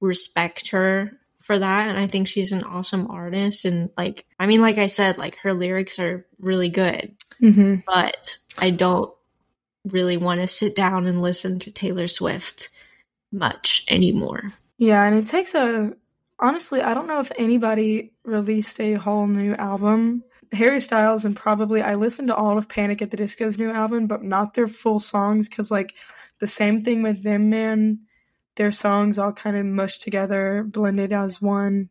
[0.00, 1.88] respect her for that.
[1.88, 3.64] And I think she's an awesome artist.
[3.64, 8.36] And like, I mean, like I said, like her lyrics are really good, hmm but
[8.58, 9.12] I don't
[9.86, 12.68] really want to sit down and listen to Taylor Swift
[13.32, 14.52] much anymore.
[14.78, 15.94] Yeah, and it takes a
[16.42, 20.24] honestly, I don't know if anybody released a whole new album.
[20.52, 24.06] Harry Styles and probably I listened to all of Panic at the Disco's new album,
[24.06, 25.94] but not their full songs because like
[26.40, 28.00] the same thing with them, man.
[28.56, 31.88] Their songs all kind of mushed together, blended as one.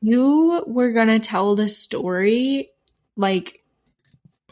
[0.00, 2.70] You were gonna tell the story
[3.16, 3.62] like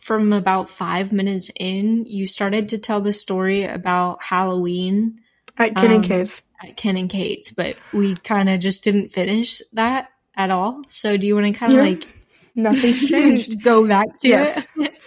[0.00, 5.20] from about five minutes in, you started to tell the story about Halloween
[5.56, 6.42] At Ken Um, Kate's.
[6.62, 10.82] At Ken and Kate's, but we kind of just didn't finish that at all.
[10.88, 11.84] So do you want to kind of Yeah.
[11.94, 12.08] like
[12.54, 13.62] Nothing's changed.
[13.64, 14.66] go back to Yes.
[14.76, 14.94] it?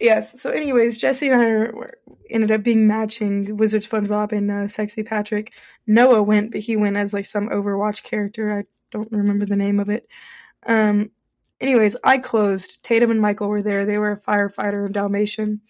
[0.00, 0.42] Yes.
[0.42, 1.96] So, anyways, Jesse and I were,
[2.28, 5.52] ended up being matching Wizard SpongeBob and uh, Sexy Patrick.
[5.86, 8.52] Noah went, but he went as like some Overwatch character.
[8.52, 10.08] I don't remember the name of it.
[10.66, 11.10] Um.
[11.60, 12.82] Anyways, I closed.
[12.82, 13.86] Tatum and Michael were there.
[13.86, 15.60] They were a firefighter and Dalmatian.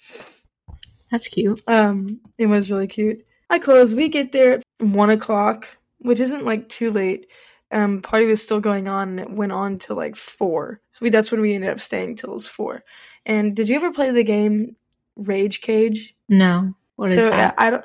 [1.10, 1.60] That's cute.
[1.66, 2.20] Um.
[2.38, 3.26] It was really cute.
[3.52, 3.92] I close.
[3.92, 7.26] We get there at one o'clock, which isn't like too late.
[7.70, 10.80] Um, party was still going on, and it went on till like four.
[10.90, 12.82] So we, that's when we ended up staying till it was four.
[13.26, 14.76] And did you ever play the game
[15.16, 16.16] Rage Cage?
[16.30, 17.54] No, what is so that?
[17.58, 17.84] I don't.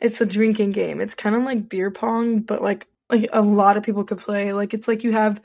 [0.00, 1.00] It's a drinking game.
[1.00, 4.52] It's kind of like beer pong, but like like a lot of people could play.
[4.52, 5.42] Like it's like you have.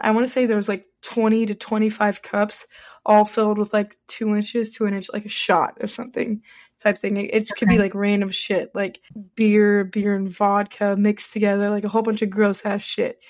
[0.00, 2.68] I want to say there was like twenty to twenty five cups,
[3.04, 6.42] all filled with like two inches to an inch, like a shot or something
[6.78, 7.16] type thing.
[7.16, 9.00] It, it could be like random shit, like
[9.34, 13.20] beer, beer and vodka mixed together, like a whole bunch of gross ass shit.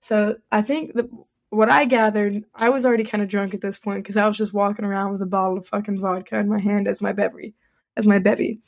[0.00, 1.08] So I think the
[1.50, 4.36] what I gathered, I was already kind of drunk at this point because I was
[4.36, 7.54] just walking around with a bottle of fucking vodka in my hand as my bevy,
[7.96, 8.60] as my bevy.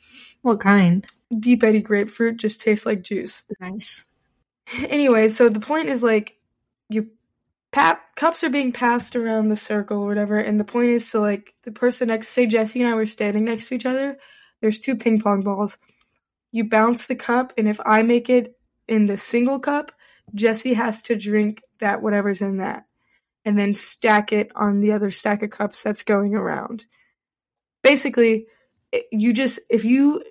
[0.42, 1.04] what kind?
[1.36, 3.44] Deep Eddy grapefruit just tastes like juice.
[3.60, 4.06] Nice.
[4.88, 6.36] Anyway, so the point is like
[6.88, 7.10] you
[7.76, 11.20] pa- cups are being passed around the circle or whatever, and the point is to
[11.20, 14.16] like the person next say Jesse and I were standing next to each other.
[14.62, 15.76] There's two ping pong balls.
[16.52, 18.56] You bounce the cup, and if I make it
[18.88, 19.92] in the single cup,
[20.34, 22.86] Jesse has to drink that whatever's in that,
[23.44, 26.86] and then stack it on the other stack of cups that's going around.
[27.82, 28.46] Basically,
[29.12, 30.22] you just if you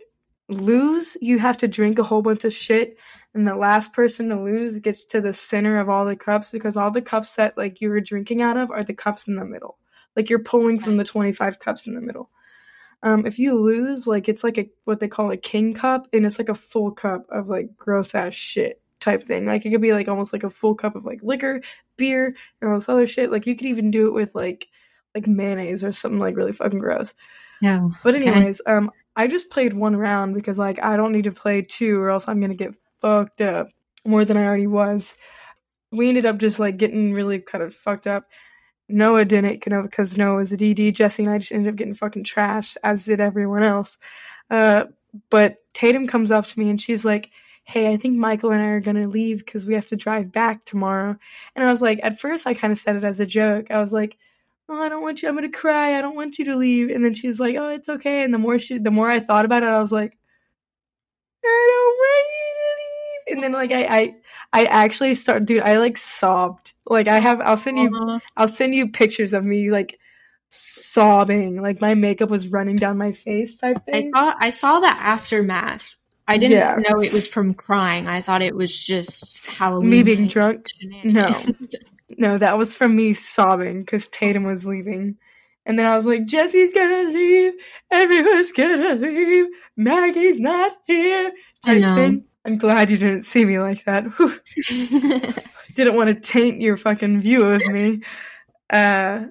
[0.48, 2.98] lose, you have to drink a whole bunch of shit
[3.36, 6.78] and the last person to lose gets to the center of all the cups because
[6.78, 9.44] all the cups that like you were drinking out of are the cups in the
[9.44, 9.78] middle.
[10.16, 12.30] Like you're pulling from the 25 cups in the middle.
[13.04, 16.26] Um, if you lose, like it's like a what they call a king cup, and
[16.26, 19.46] it's like a full cup of like gross ass shit type thing.
[19.46, 21.60] Like it could be like almost like a full cup of like liquor,
[21.98, 23.32] beer, and all this other shit.
[23.32, 24.70] Like you could even do it with like
[25.14, 27.14] like mayonnaise or something like really fucking gross.
[27.62, 27.90] Yeah.
[28.02, 28.26] But Okay.
[28.28, 31.99] anyways, um, I just played one round because like I don't need to play two
[32.01, 33.67] or else I'm gonna get fucked up
[34.06, 35.17] more than I already was.
[35.91, 38.25] We ended up just like getting really kind of fucked up.
[38.88, 40.93] Noah didn't, you know, because Noah was a DD.
[40.93, 43.97] Jesse and I just ended up getting fucking trashed, as did everyone else.
[44.49, 44.86] Uh,
[45.30, 47.32] but Tatum comes up to me and she's like,
[47.63, 50.65] "Hey, I think Michael and I are gonna leave because we have to drive back
[50.65, 51.17] tomorrow."
[51.56, 53.71] And I was like, at first I kind of said it as a joke.
[53.71, 54.17] I was like,
[54.69, 55.30] oh, I don't want you.
[55.30, 55.97] I'm gonna cry.
[55.97, 56.89] I don't want you to leave.
[56.89, 58.23] And then she's like, oh, it's okay.
[58.23, 60.17] And the more she, the more I thought about it, I was like,
[61.43, 63.36] I don't want you to leave.
[63.36, 64.15] And then like I, I,
[64.54, 65.62] I actually start, dude.
[65.62, 66.73] I like sobbed.
[66.86, 67.41] Like I have.
[67.41, 67.89] I'll send you.
[67.89, 68.19] Aw.
[68.38, 69.99] I'll send you pictures of me like
[70.49, 71.62] sobbing.
[71.62, 75.97] Like my makeup was running down my face type I saw I saw the aftermath.
[76.28, 76.78] I didn't Yeah.
[76.88, 78.08] know it was from crying.
[78.08, 79.89] I thought it was just Halloween.
[79.91, 80.65] Me being drunk.
[80.80, 81.75] shenanigans.
[82.18, 85.18] No, that was from me sobbing because Tatum was leaving.
[85.65, 87.54] And then I was like, Jesse's gonna leave.
[87.89, 89.48] Everyone's gonna leave.
[89.76, 91.32] Maggie's not here.
[91.65, 91.96] I Type know.
[91.96, 92.26] thing.
[92.46, 94.06] I'm glad you didn't see me like that.
[95.76, 98.02] Didn't want to taint your fucking view of me.
[98.70, 99.26] Uh,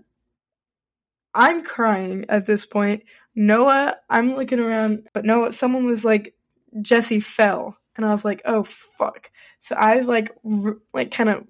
[1.32, 3.04] I'm crying at this point.
[3.36, 6.34] Noah, I'm looking around, but Noah, someone was like,
[6.82, 7.76] Jesse fell.
[7.96, 9.30] And I was like, oh fuck.
[9.60, 11.44] So I like, r- like kind of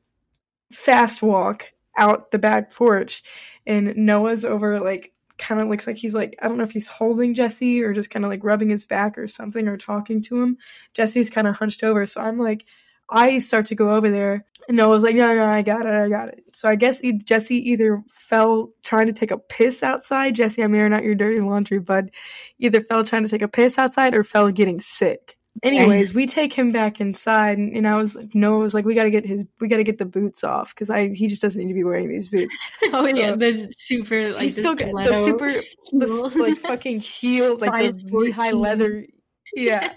[0.74, 3.22] fast walk out the back porch
[3.66, 6.88] and Noah's over like kind of looks like he's like I don't know if he's
[6.88, 10.42] holding Jesse or just kind of like rubbing his back or something or talking to
[10.42, 10.58] him.
[10.94, 12.64] Jesse's kind of hunched over, so I'm like
[13.10, 15.92] I start to go over there, and Noah was like, "No, no, I got it,
[15.92, 20.34] I got it." So I guess Jesse either fell trying to take a piss outside.
[20.34, 22.10] Jesse, I'm airing out your dirty laundry, bud.
[22.58, 25.36] Either fell trying to take a piss outside or fell getting sick.
[25.62, 28.94] Anyways, we take him back inside, and, and I was like, Noah was like, "We
[28.94, 31.42] got to get his, we got to get the boots off because I he just
[31.42, 32.54] doesn't need to be wearing these boots."
[32.92, 35.52] oh So- yeah, the super like He's the still got the super
[35.92, 39.06] the like fucking heels, like Size the knee high leather.
[39.54, 39.92] Yeah.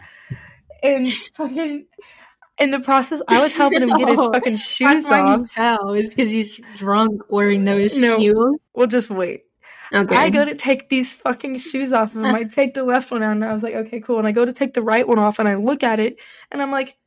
[0.84, 1.86] and fucking
[2.60, 5.42] in the process, I was helping him get his fucking shoes off.
[5.42, 5.94] he fell.
[5.94, 8.18] Because he's drunk wearing those No.
[8.20, 8.70] heels.
[8.76, 9.42] We'll just wait.
[9.94, 10.16] Okay.
[10.16, 12.36] I go to take these fucking shoes off of him.
[12.36, 14.20] I take the left one out and I was like, okay, cool.
[14.20, 16.18] And I go to take the right one off and I look at it
[16.52, 16.98] and I'm like,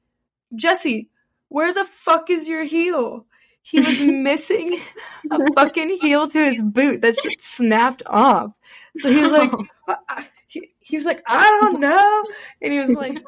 [0.54, 1.10] Jesse,
[1.48, 3.26] where the fuck is your heel?
[3.62, 4.78] He was missing
[5.30, 7.02] a fucking heel to his boot.
[7.02, 8.52] That shit snapped off.
[8.96, 9.56] So he was like, I-
[9.88, 12.24] I- uh, uh, he, he was like, I don't know.
[12.60, 13.22] And he was like,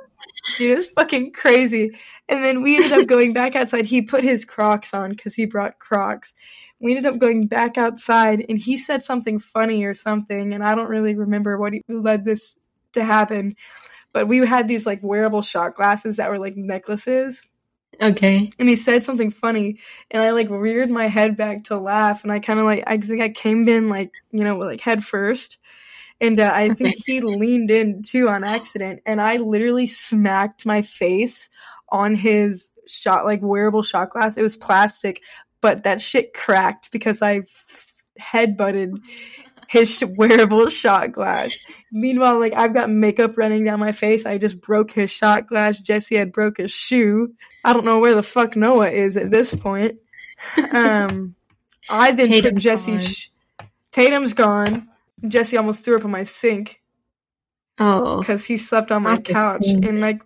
[0.59, 1.97] dude, it was fucking crazy.
[2.29, 3.85] And then we ended up going back outside.
[3.87, 6.35] He put his Crocs on because he brought Crocs.
[6.83, 10.53] We ended up going back outside and he said something funny or something.
[10.53, 12.57] And I don't really remember what he, led this
[12.93, 13.57] to happen.
[14.13, 17.47] But we had these like wearable shot glasses that were like necklaces
[18.01, 18.51] okay.
[18.59, 19.79] and he said something funny
[20.11, 22.97] and i like reared my head back to laugh and i kind of like i
[22.99, 25.59] think i came in like you know like head first
[26.21, 30.83] and uh, i think he leaned in too on accident and i literally smacked my
[30.83, 31.51] face
[31.89, 35.23] on his shot like wearable shot glass it was plastic
[35.63, 37.41] but that shit cracked because i
[38.19, 38.93] head butted
[39.69, 41.57] his wearable shot glass
[41.91, 45.79] meanwhile like i've got makeup running down my face i just broke his shot glass
[45.81, 47.33] jesse had broke his shoe
[47.65, 50.01] I don't know where the fuck Noah is at this point.
[50.73, 51.37] Um,
[51.89, 52.91] I then put Tatum's Jesse.
[52.97, 53.01] gone.
[53.01, 53.29] Sh-
[53.93, 54.89] Tatum's gone.
[55.29, 56.83] Jesse almost threw up on my sink
[57.79, 58.19] Oh.
[58.19, 60.23] because he slept on my couch and like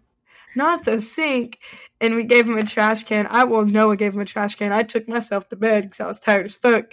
[0.55, 1.59] not the sink.
[2.01, 3.27] And we gave him a trash can.
[3.27, 4.73] I well, Noah gave him a trash can.
[4.73, 6.93] I took myself to bed because I was tired as fuck.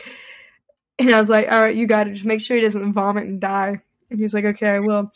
[0.97, 2.13] And I was like, "All right, you got it.
[2.13, 5.11] Just make sure he doesn't vomit and die." And he was like, "Okay, I will."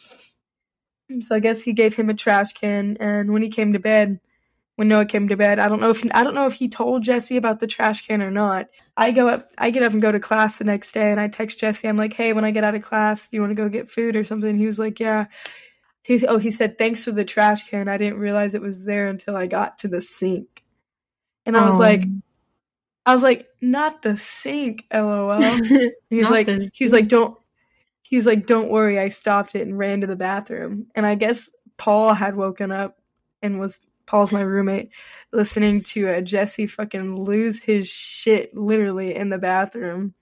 [1.21, 2.97] So I guess he gave him a trash can.
[3.00, 4.19] And when he came to bed,
[4.76, 7.04] when Noah came to bed, I don't know if I don't know if he told
[7.04, 8.67] Jesse about the trash can or not.
[8.95, 11.30] I go up, I get up and go to class the next day, and I
[11.30, 11.88] text Jesse.
[11.88, 13.89] I'm like, "Hey, when I get out of class, do you want to go get
[13.89, 15.28] food or something?" He was like, "Yeah."
[16.08, 17.89] He oh he said thanks for the trash can.
[17.89, 20.63] I didn't realize it was there until I got to the sink,
[21.46, 21.80] and I was Oh.
[21.80, 22.06] like,
[23.06, 25.41] I was like, not the sink, lol.
[26.10, 27.38] He's like, the he was like, don't.
[28.04, 30.88] He's like, don't worry, I stopped it and ran to the bathroom.
[30.96, 32.98] And I guess Paul had woken up
[33.41, 34.91] and was Paul's my roommate,
[35.34, 40.13] listening to uh, Jesse fucking lose his shit literally in the bathroom.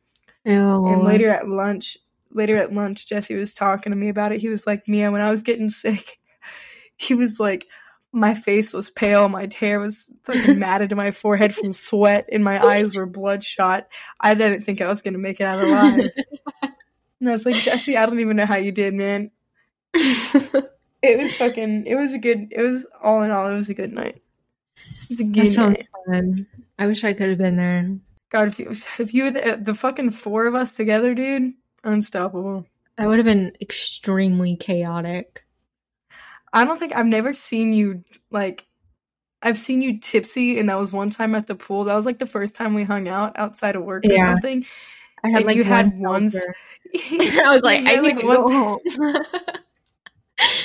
[0.45, 0.87] Ew.
[0.87, 1.99] And later at lunch,
[2.35, 4.41] later at lunch, Jesse was talking to me about it.
[4.41, 6.19] He was like, Mia, when I was getting sick,
[6.97, 7.67] he was like,
[8.11, 12.43] my face was pale, my hair was fucking matted to my forehead from sweat, and
[12.43, 13.87] my eyes were bloodshot.
[14.19, 16.11] I didn't think I was gonna make it out alive.
[17.21, 19.31] And I was like, Jesse, I don't even know how you did, man.
[21.05, 21.85] It was fucking.
[21.85, 22.47] It was a good.
[22.51, 23.51] It was all in all.
[23.51, 24.21] It was a good night.
[24.75, 25.87] It was a that good sounds night.
[26.07, 26.47] fun.
[26.79, 27.95] I wish I could have been there.
[28.31, 31.53] God, if you if you were the, the fucking four of us together, dude,
[31.85, 32.65] unstoppable.
[32.97, 35.43] That would have been extremely chaotic.
[36.53, 38.65] I don't think I've never seen you like.
[39.41, 41.83] I've seen you tipsy, and that was one time at the pool.
[41.83, 44.65] That was like the first time we hung out outside of work or something.
[45.23, 46.29] I had And like you had one one.
[46.29, 46.55] seltzer.
[46.95, 48.79] I was like, I need like, to go home.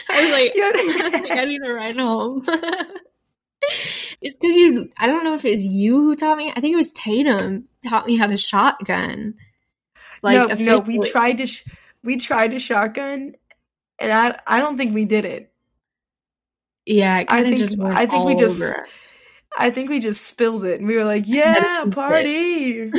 [0.08, 2.42] I was like, had- I need to ride home.
[4.20, 4.90] it's because you.
[4.96, 6.50] I don't know if it was you who taught me.
[6.54, 9.34] I think it was Tatum taught me how to shotgun.
[10.22, 11.64] Like, no, no, we tried to sh-
[12.02, 13.34] we tried to shotgun,
[13.98, 15.52] and I I don't think we did it.
[16.86, 17.78] Yeah, it I think- just.
[17.80, 18.62] I think we just-
[19.58, 22.90] I think we just spilled it, and we were like, "Yeah, party!"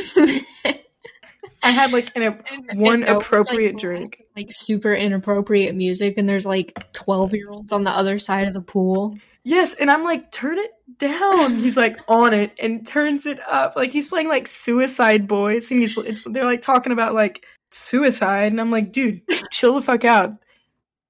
[1.64, 2.24] I had like an
[2.70, 4.24] And- one appropriate like, drink.
[4.36, 8.54] like super inappropriate music, and there's like twelve year olds on the other side of
[8.54, 9.18] the pool.
[9.44, 11.56] Yes, and I'm like, turn it down.
[11.56, 13.76] He's like on it and turns it up.
[13.76, 18.52] Like he's playing like Suicide Boys, and he's it's they're like talking about like suicide,
[18.52, 20.34] and I'm like, dude, chill the fuck out.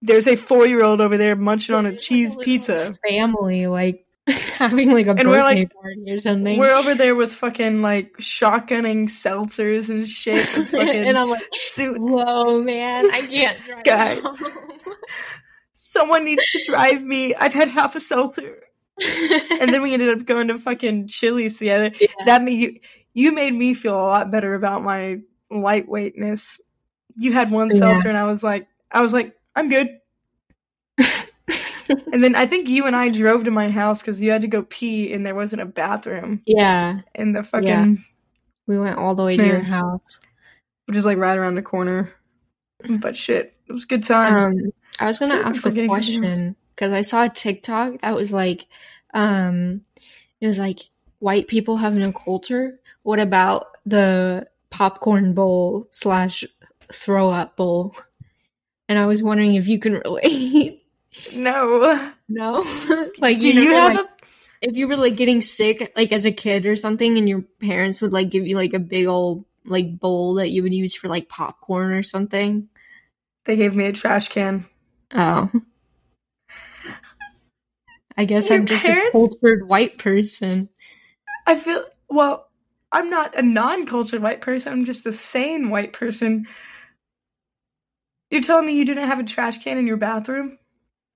[0.02, 2.94] There's a four year old over there munching on a There's, like, cheese pizza.
[3.08, 6.58] Family like having like a And we're, birthday like- party or something.
[6.58, 10.58] We're over there with fucking like shotgunning seltzers and shit.
[10.58, 10.74] And
[11.08, 13.84] and I'm like, su- whoa, man, I can't drive.
[13.84, 14.24] Guys.
[15.96, 17.36] Home." someone needs to drive me.
[17.36, 18.64] I've had half a seltzer,
[19.00, 21.92] and then we ended up going to fucking Chili's together.
[22.00, 22.08] Yeah.
[22.26, 22.80] That made you
[23.14, 25.20] you made me feel a lot better about my
[25.52, 26.60] lightweightness.
[27.16, 27.78] You had one Yeah.
[27.78, 29.98] seltzer, and I was like, I was like, I'm good.
[30.98, 34.48] and then I think you and I drove to my house because you had to
[34.48, 37.94] go pee and there wasn't a bathroom yeah, in the fucking, Yeah.
[38.68, 40.20] we went all the way to your house.
[40.86, 42.10] which is like right around the corner.
[42.88, 44.34] But shit, it was a good time.
[44.36, 46.34] Um, I was gonna ask a forgetting something else.
[46.34, 48.68] question because I saw a TikTok that was like,
[49.14, 49.82] um,
[50.40, 50.80] it was like
[51.20, 52.80] white people have no culture.
[53.04, 56.44] What about the popcorn bowl slash
[56.92, 57.96] throw up bowl?
[58.90, 60.84] And I was wondering if you can relate.
[61.34, 62.12] no.
[62.28, 62.66] no,
[63.20, 64.08] like Do you, know, you have like,
[64.62, 68.02] if you were like getting sick, like as a kid or something, and your parents
[68.02, 71.08] would like give you like a big old like bowl that you would use for
[71.08, 72.70] like popcorn or something.
[73.46, 74.66] They gave me a trash can.
[75.14, 75.50] Oh.
[78.18, 80.70] I guess Your I'm just parents- a cultured white person.
[81.48, 82.48] I feel well.
[82.94, 84.74] I'm not a non-cultured white person.
[84.74, 86.46] I'm just a sane white person.
[88.30, 90.58] You're telling me you didn't have a trash can in your bathroom?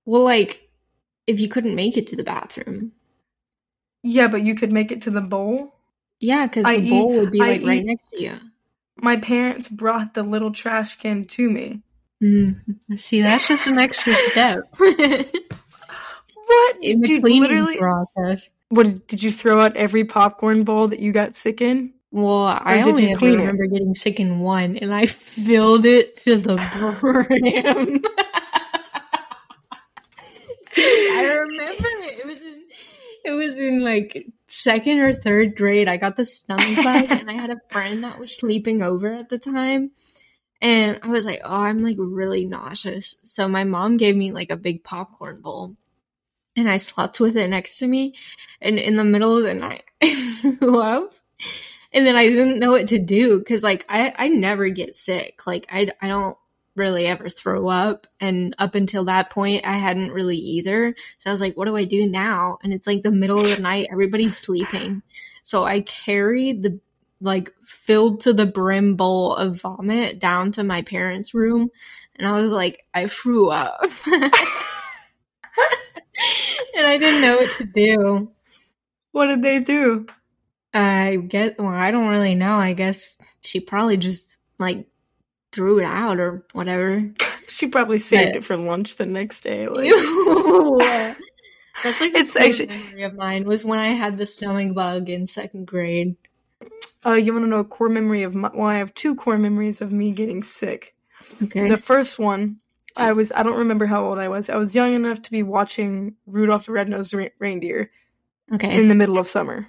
[0.06, 0.70] Well, like,
[1.26, 2.92] if you couldn't make it to the bathroom.
[4.02, 5.74] Yeah, but you could make it to the bowl.
[6.18, 8.36] Yeah, because the bowl would be I like right eat- next to you.
[8.96, 11.82] My parents brought the little trash can to me.
[12.22, 12.56] Mm.
[12.98, 16.76] See, that's just an extra step What?
[16.80, 17.76] in the Dude, cleaning literally.
[17.76, 18.48] process.
[18.68, 21.92] What did you throw out every popcorn bowl that you got sick in?
[22.12, 23.36] Well, I only ever it?
[23.36, 26.54] remember getting sick in one, and I filled it to the
[27.00, 28.02] brim.
[30.78, 32.18] I remember it.
[32.20, 32.62] It was in
[33.24, 35.88] it was in like second or third grade.
[35.88, 39.28] I got the stomach bug and I had a friend that was sleeping over at
[39.28, 39.90] the time.
[40.60, 43.16] And I was like, oh, I'm like really nauseous.
[43.22, 45.76] So my mom gave me like a big popcorn bowl.
[46.56, 48.14] And I slept with it next to me.
[48.60, 51.12] And in the middle of the night, I threw up.
[51.92, 55.46] And then I didn't know what to do because like I, I never get sick.
[55.46, 56.36] Like I, I don't
[56.76, 58.06] really ever throw up.
[58.20, 60.94] And up until that point, I hadn't really either.
[61.18, 62.58] So I was like, what do I do now?
[62.62, 65.02] And it's like the middle of the night, everybody's sleeping.
[65.42, 66.80] So I carried the
[67.20, 71.70] like filled to the brim bowl of vomit down to my parents' room.
[72.16, 73.80] And I was like, I threw up.
[74.06, 74.32] and
[76.86, 78.30] I didn't know what to do.
[79.12, 80.06] What did they do?
[80.74, 82.56] I get well, I don't really know.
[82.56, 84.86] I guess she probably just like
[85.52, 87.10] threw it out or whatever.
[87.48, 89.68] She probably saved But- it for lunch the next day.
[89.72, 89.92] Like,
[91.84, 95.08] That's like a It's actually- memory of mine was when I had the stomach bug
[95.08, 96.16] in second grade.
[97.06, 98.50] Uh, you want to know a core memory of my?
[98.52, 100.94] Well, I have two core memories of me getting sick.
[101.42, 101.68] Okay.
[101.68, 102.58] The first one,
[102.96, 104.50] I was I don't remember how old I was.
[104.50, 107.90] I was young enough to be watching Rudolph the Red-Nosed Re- Reindeer
[108.54, 108.78] okay.
[108.78, 109.66] in the middle of summer.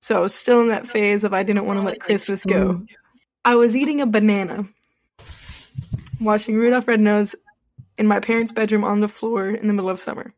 [0.00, 2.84] So I was still in that phase of I didn't want to let Christmas go.
[3.44, 4.64] I was eating a banana,
[6.20, 7.36] watching Rudolph Red-Nosed
[7.96, 10.34] in my parents' bedroom on the floor in the middle of summer.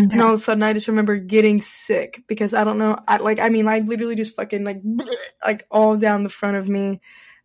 [0.00, 0.08] Okay.
[0.12, 2.98] And all of a sudden, I just remember getting sick because I don't know.
[3.06, 4.80] I like, I mean, I literally just fucking like,
[5.44, 7.00] like all down the front of me.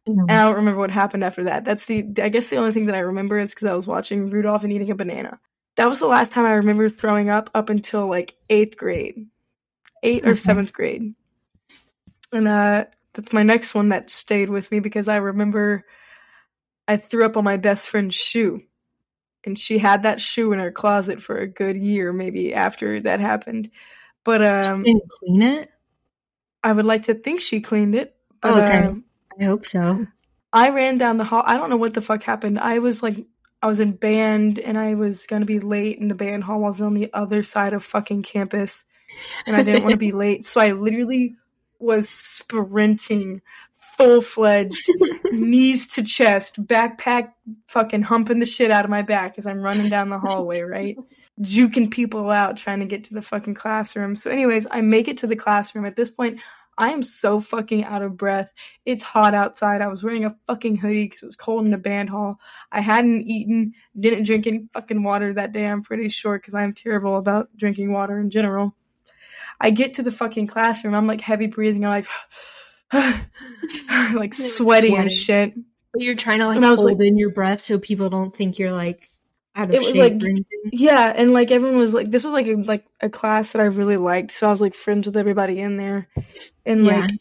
[0.06, 1.66] And I don't remember what happened after that.
[1.66, 4.30] That's the, I guess the only thing that I remember is because I was watching
[4.30, 5.40] Rudolph and eating a banana.
[5.76, 9.28] That was the last time I remember throwing up up until like eighth grade,
[10.04, 11.14] 8th or seventh grade.
[12.32, 15.86] And uh, that's my next one that stayed with me because I remember
[16.88, 18.62] I threw up on my best friend's shoe.
[19.46, 23.20] And she had that shoe in her closet for a good year, maybe after that
[23.20, 23.72] happened.
[24.24, 25.72] But um, didn't clean it.
[26.64, 28.16] I would like to think she cleaned it.
[28.42, 28.86] But, Oh, okay.
[28.88, 29.06] um,
[29.40, 30.06] I hope so.
[30.52, 31.44] I ran down the hall.
[31.46, 32.60] I don't know what the fuck happened.
[32.60, 33.26] I was like,
[33.62, 36.82] I was in band and I was gonna be late, and the band hall was
[36.82, 38.86] on the other side of fucking campus,
[39.46, 41.36] and I didn't want to be late, so I literally
[41.80, 43.42] was sprinting,
[43.98, 44.90] full fledged,
[45.32, 47.34] knees to chest, backpack,
[47.68, 50.96] fucking humping the shit out of my back as I'm running down the hallway, right?
[51.42, 54.16] Juking people out trying to get to the fucking classroom.
[54.16, 55.86] So, anyways, I make it to the classroom.
[55.86, 56.40] At this point,
[56.78, 58.54] I am so fucking out of breath.
[58.86, 59.82] It's hot outside.
[59.82, 62.40] I was wearing a fucking hoodie because it was cold in the band hall.
[62.72, 65.66] I hadn't eaten, didn't drink any fucking water that day.
[65.66, 68.76] I'm pretty sure because I'm terrible about drinking water in general.
[69.60, 70.94] I get to the fucking classroom.
[70.94, 71.84] I'm like heavy breathing.
[71.84, 72.08] I'm like,
[74.14, 75.54] like sweaty and shit.
[75.94, 78.36] But you're trying to like And I was hold in your breath so people don't
[78.36, 79.10] think you're like
[79.56, 80.46] out of It was, shape like, or anything.
[80.72, 83.66] Yeah, and like everyone was like, this was like a, like a class that I
[83.66, 86.08] really liked, so I was like friends with everybody in there,
[86.66, 87.00] and Yeah.
[87.02, 87.12] like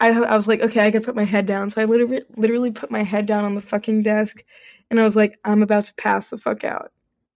[0.00, 2.70] I I was like, okay, I could put my head down, so I literally literally
[2.70, 4.42] put my head down on the fucking desk,
[4.90, 6.92] and I was like, I'm about to pass the fuck out.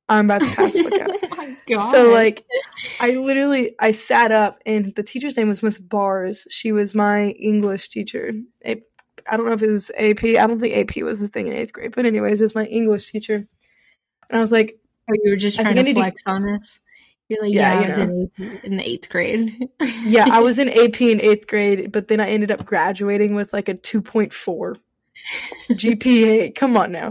[0.09, 0.93] I'm about to pass out.
[1.23, 1.93] oh my god.
[1.93, 2.45] So like
[3.01, 6.47] I literally I sat up and the teacher's name was Miss Bars.
[6.51, 8.33] She was my English teacher.
[8.67, 10.25] I don't know if it was AP.
[10.25, 12.67] I don't think AP was the thing in eighth grade, but anyways, it was my
[12.67, 13.37] English teacher.
[13.37, 13.47] And
[14.31, 14.79] I was like,
[15.09, 16.81] Oh, you were just I trying I to need to- flex on us.
[17.31, 18.31] You're like, Yeah, yeah, I was in,
[18.65, 19.69] in the eighth grade.
[20.05, 23.55] yeah, I was in AP in eighth grade, but then I ended up graduating with
[23.55, 24.77] like a 2.4
[25.71, 26.55] GPA.
[26.55, 27.11] Come on now.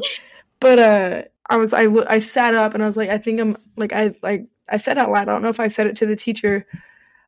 [0.60, 3.58] But uh, I was I I sat up and I was like, I think I'm
[3.76, 5.28] like I like I said out loud.
[5.28, 6.66] I don't know if I said it to the teacher.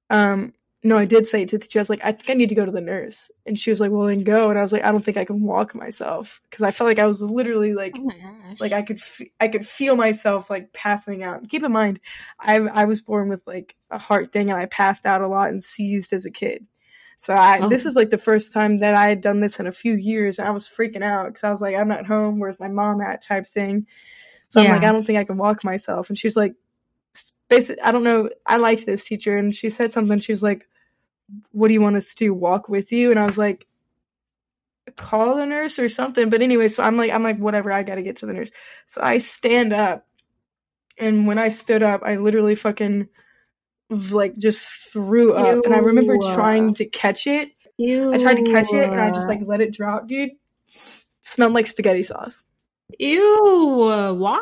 [0.09, 0.53] Um,
[0.84, 1.80] no, I did say it to the teacher.
[1.80, 3.80] I was like, I think I need to go to the nurse, and she was
[3.80, 4.49] like, Well, then go.
[4.49, 6.99] And I was like, I don't think I can walk myself because I felt like
[6.99, 8.11] I was literally like oh
[8.59, 11.49] like I could f- I could feel myself like passing out.
[11.49, 11.99] Keep in mind,
[12.39, 15.49] I I was born with like a heart thing, and I passed out a lot
[15.49, 16.66] and seized as a kid.
[17.18, 17.70] So I Oh.
[17.70, 20.39] this is like the first time that I had done this in a few years,
[20.39, 22.39] and I was freaking out because I was like, I'm not home.
[22.39, 23.24] Where's my mom at?
[23.24, 23.88] Type thing.
[24.49, 26.09] So I'm like, I don't think I can walk myself.
[26.09, 26.55] And she was like,
[27.49, 28.30] basically, I don't know.
[28.45, 30.20] I liked this teacher, and she said something.
[30.20, 30.68] She was like,
[31.51, 32.34] "What do you want us to do?
[32.34, 33.68] Walk with you?" And I was like,
[34.95, 36.30] call the nurse or something.
[36.30, 38.51] But anyway, so I'm like, I'm like, whatever, I gotta get to the nurse.
[38.86, 40.05] So I stand up,
[40.97, 43.09] and when I stood up, I literally fucking
[43.89, 45.65] like just threw up.
[45.65, 47.49] And I remember trying to catch it.
[47.77, 48.13] Ew.
[48.13, 50.31] I tried to catch it, and I just like let it drop, dude.
[51.21, 52.41] Smelled like spaghetti sauce.
[52.99, 54.15] Ew.
[54.17, 54.41] Why?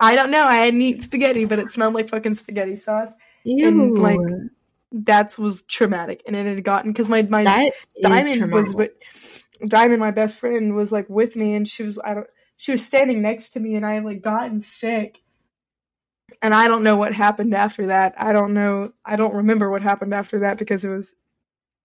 [0.00, 0.44] I don't know.
[0.44, 3.10] I hadn't eaten spaghetti, but it smelled like fucking spaghetti sauce.
[3.44, 3.66] Ew.
[3.66, 4.18] And, like,
[4.92, 8.92] That was traumatic, and it had gotten because my my that Diamond was with
[9.66, 12.26] Diamond, my best friend, was like with me, and she was I don't
[12.56, 15.18] she was standing next to me, and I had like gotten sick,
[16.42, 18.14] and I don't know what happened after that.
[18.18, 18.92] I don't know.
[19.04, 21.14] I don't remember what happened after that because it was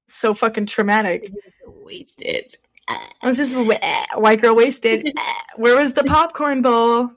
[0.08, 1.32] so fucking traumatic.
[1.66, 2.58] wasted.
[2.88, 3.76] I was just "Wah,
[4.20, 5.08] white girl wasted.
[5.56, 7.12] Where was the popcorn bowl?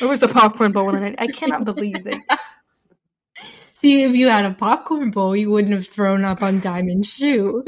[0.00, 0.94] Where was the popcorn bowl?
[0.94, 2.20] And I, I cannot believe that.
[3.74, 7.64] See, if you had a popcorn bowl, you wouldn't have thrown up on Diamond's shoe.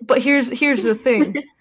[0.00, 1.44] But here's here's the thing.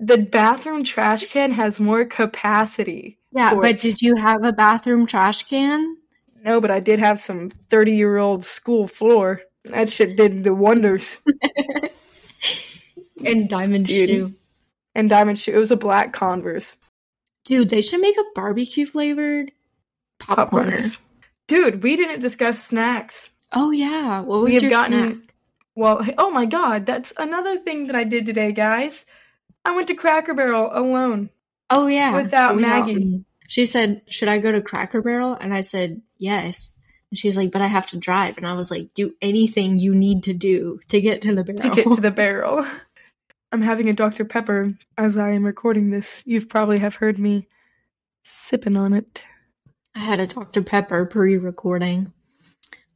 [0.00, 3.18] The bathroom trash can has more capacity.
[3.34, 5.96] Yeah, but did you have a bathroom trash can?
[6.44, 9.40] No, but I did have some 30 year old school floor.
[9.64, 11.18] That shit did the wonders.
[13.24, 14.08] And diamond Dude.
[14.08, 14.32] shoe.
[14.94, 16.76] And Diamond Shoe, it was a black Converse.
[17.44, 19.52] Dude, they should make a barbecue flavored.
[20.20, 20.98] Popcorners.
[21.46, 23.30] Dude, we didn't discuss snacks.
[23.52, 24.20] Oh yeah.
[24.20, 25.34] What was We have your gotten- snack?
[25.74, 29.06] Well, oh my god, that's another thing that I did today, guys.
[29.64, 31.30] I went to Cracker Barrel alone.
[31.74, 32.14] Oh yeah.
[32.14, 32.94] Without Maggie.
[32.94, 33.24] me.
[33.48, 35.34] She said, Should I go to Cracker Barrel?
[35.34, 36.78] And I said, Yes.
[37.10, 38.36] And she was like, But I have to drive.
[38.38, 41.60] And I was like, Do anything you need to do to get to the barrel.
[41.62, 42.66] to get to the barrel.
[43.52, 44.24] I'm having a Dr.
[44.24, 46.22] Pepper as I am recording this.
[46.24, 47.48] You've probably have heard me
[48.22, 49.22] sipping on it.
[49.94, 50.62] I had a Dr.
[50.62, 52.12] Pepper pre recording.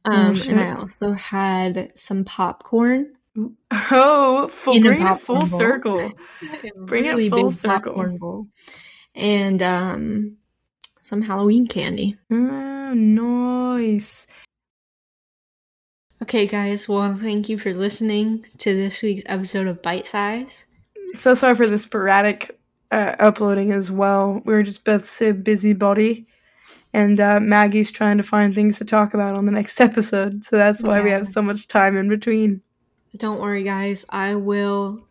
[0.05, 0.47] Oh, Um, shit.
[0.53, 3.13] and I also had some popcorn.
[3.91, 5.47] Oh, full bring it full bowl.
[5.47, 6.11] circle.
[6.75, 8.17] Bring it full circle.
[8.17, 8.47] bowl.
[9.13, 10.37] And um,
[11.01, 12.17] some Halloween candy.
[12.31, 14.27] Oh, nice.
[16.23, 16.89] Okay, guys.
[16.89, 20.65] Well, thank you for listening to this week's episode of Bite Size.
[21.13, 22.59] So sorry for the sporadic
[22.91, 24.41] uh, uploading as well.
[24.45, 26.25] We were just both so busybody.
[26.93, 30.43] And uh, Maggie's trying to find things to talk about on the next episode.
[30.43, 32.61] So that's why we have so much time in between.
[33.15, 34.05] Don't worry, guys.
[34.09, 35.01] I will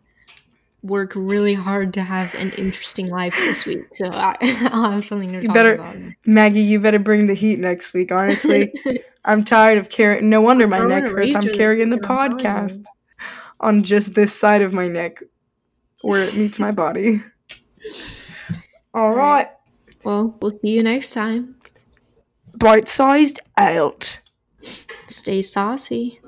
[0.82, 4.36] work really hard to have an interesting life this week, so I,
[4.72, 5.96] I'll have something to You talk better- about.
[6.26, 8.72] Maggie, you better bring the heat next week, honestly.
[9.24, 10.30] I'm tired of carrying.
[10.30, 11.34] No wonder my neck hurts.
[11.34, 12.84] I'm carrying the this week, I'm telling podcast
[13.60, 15.22] on just this side of my neck
[16.02, 17.22] where it meets my body.
[18.94, 19.16] All right.
[19.16, 19.48] right.
[20.04, 21.56] well, we'll see you next time.
[22.58, 24.20] Bite sized out.
[25.08, 26.20] Stay saucy.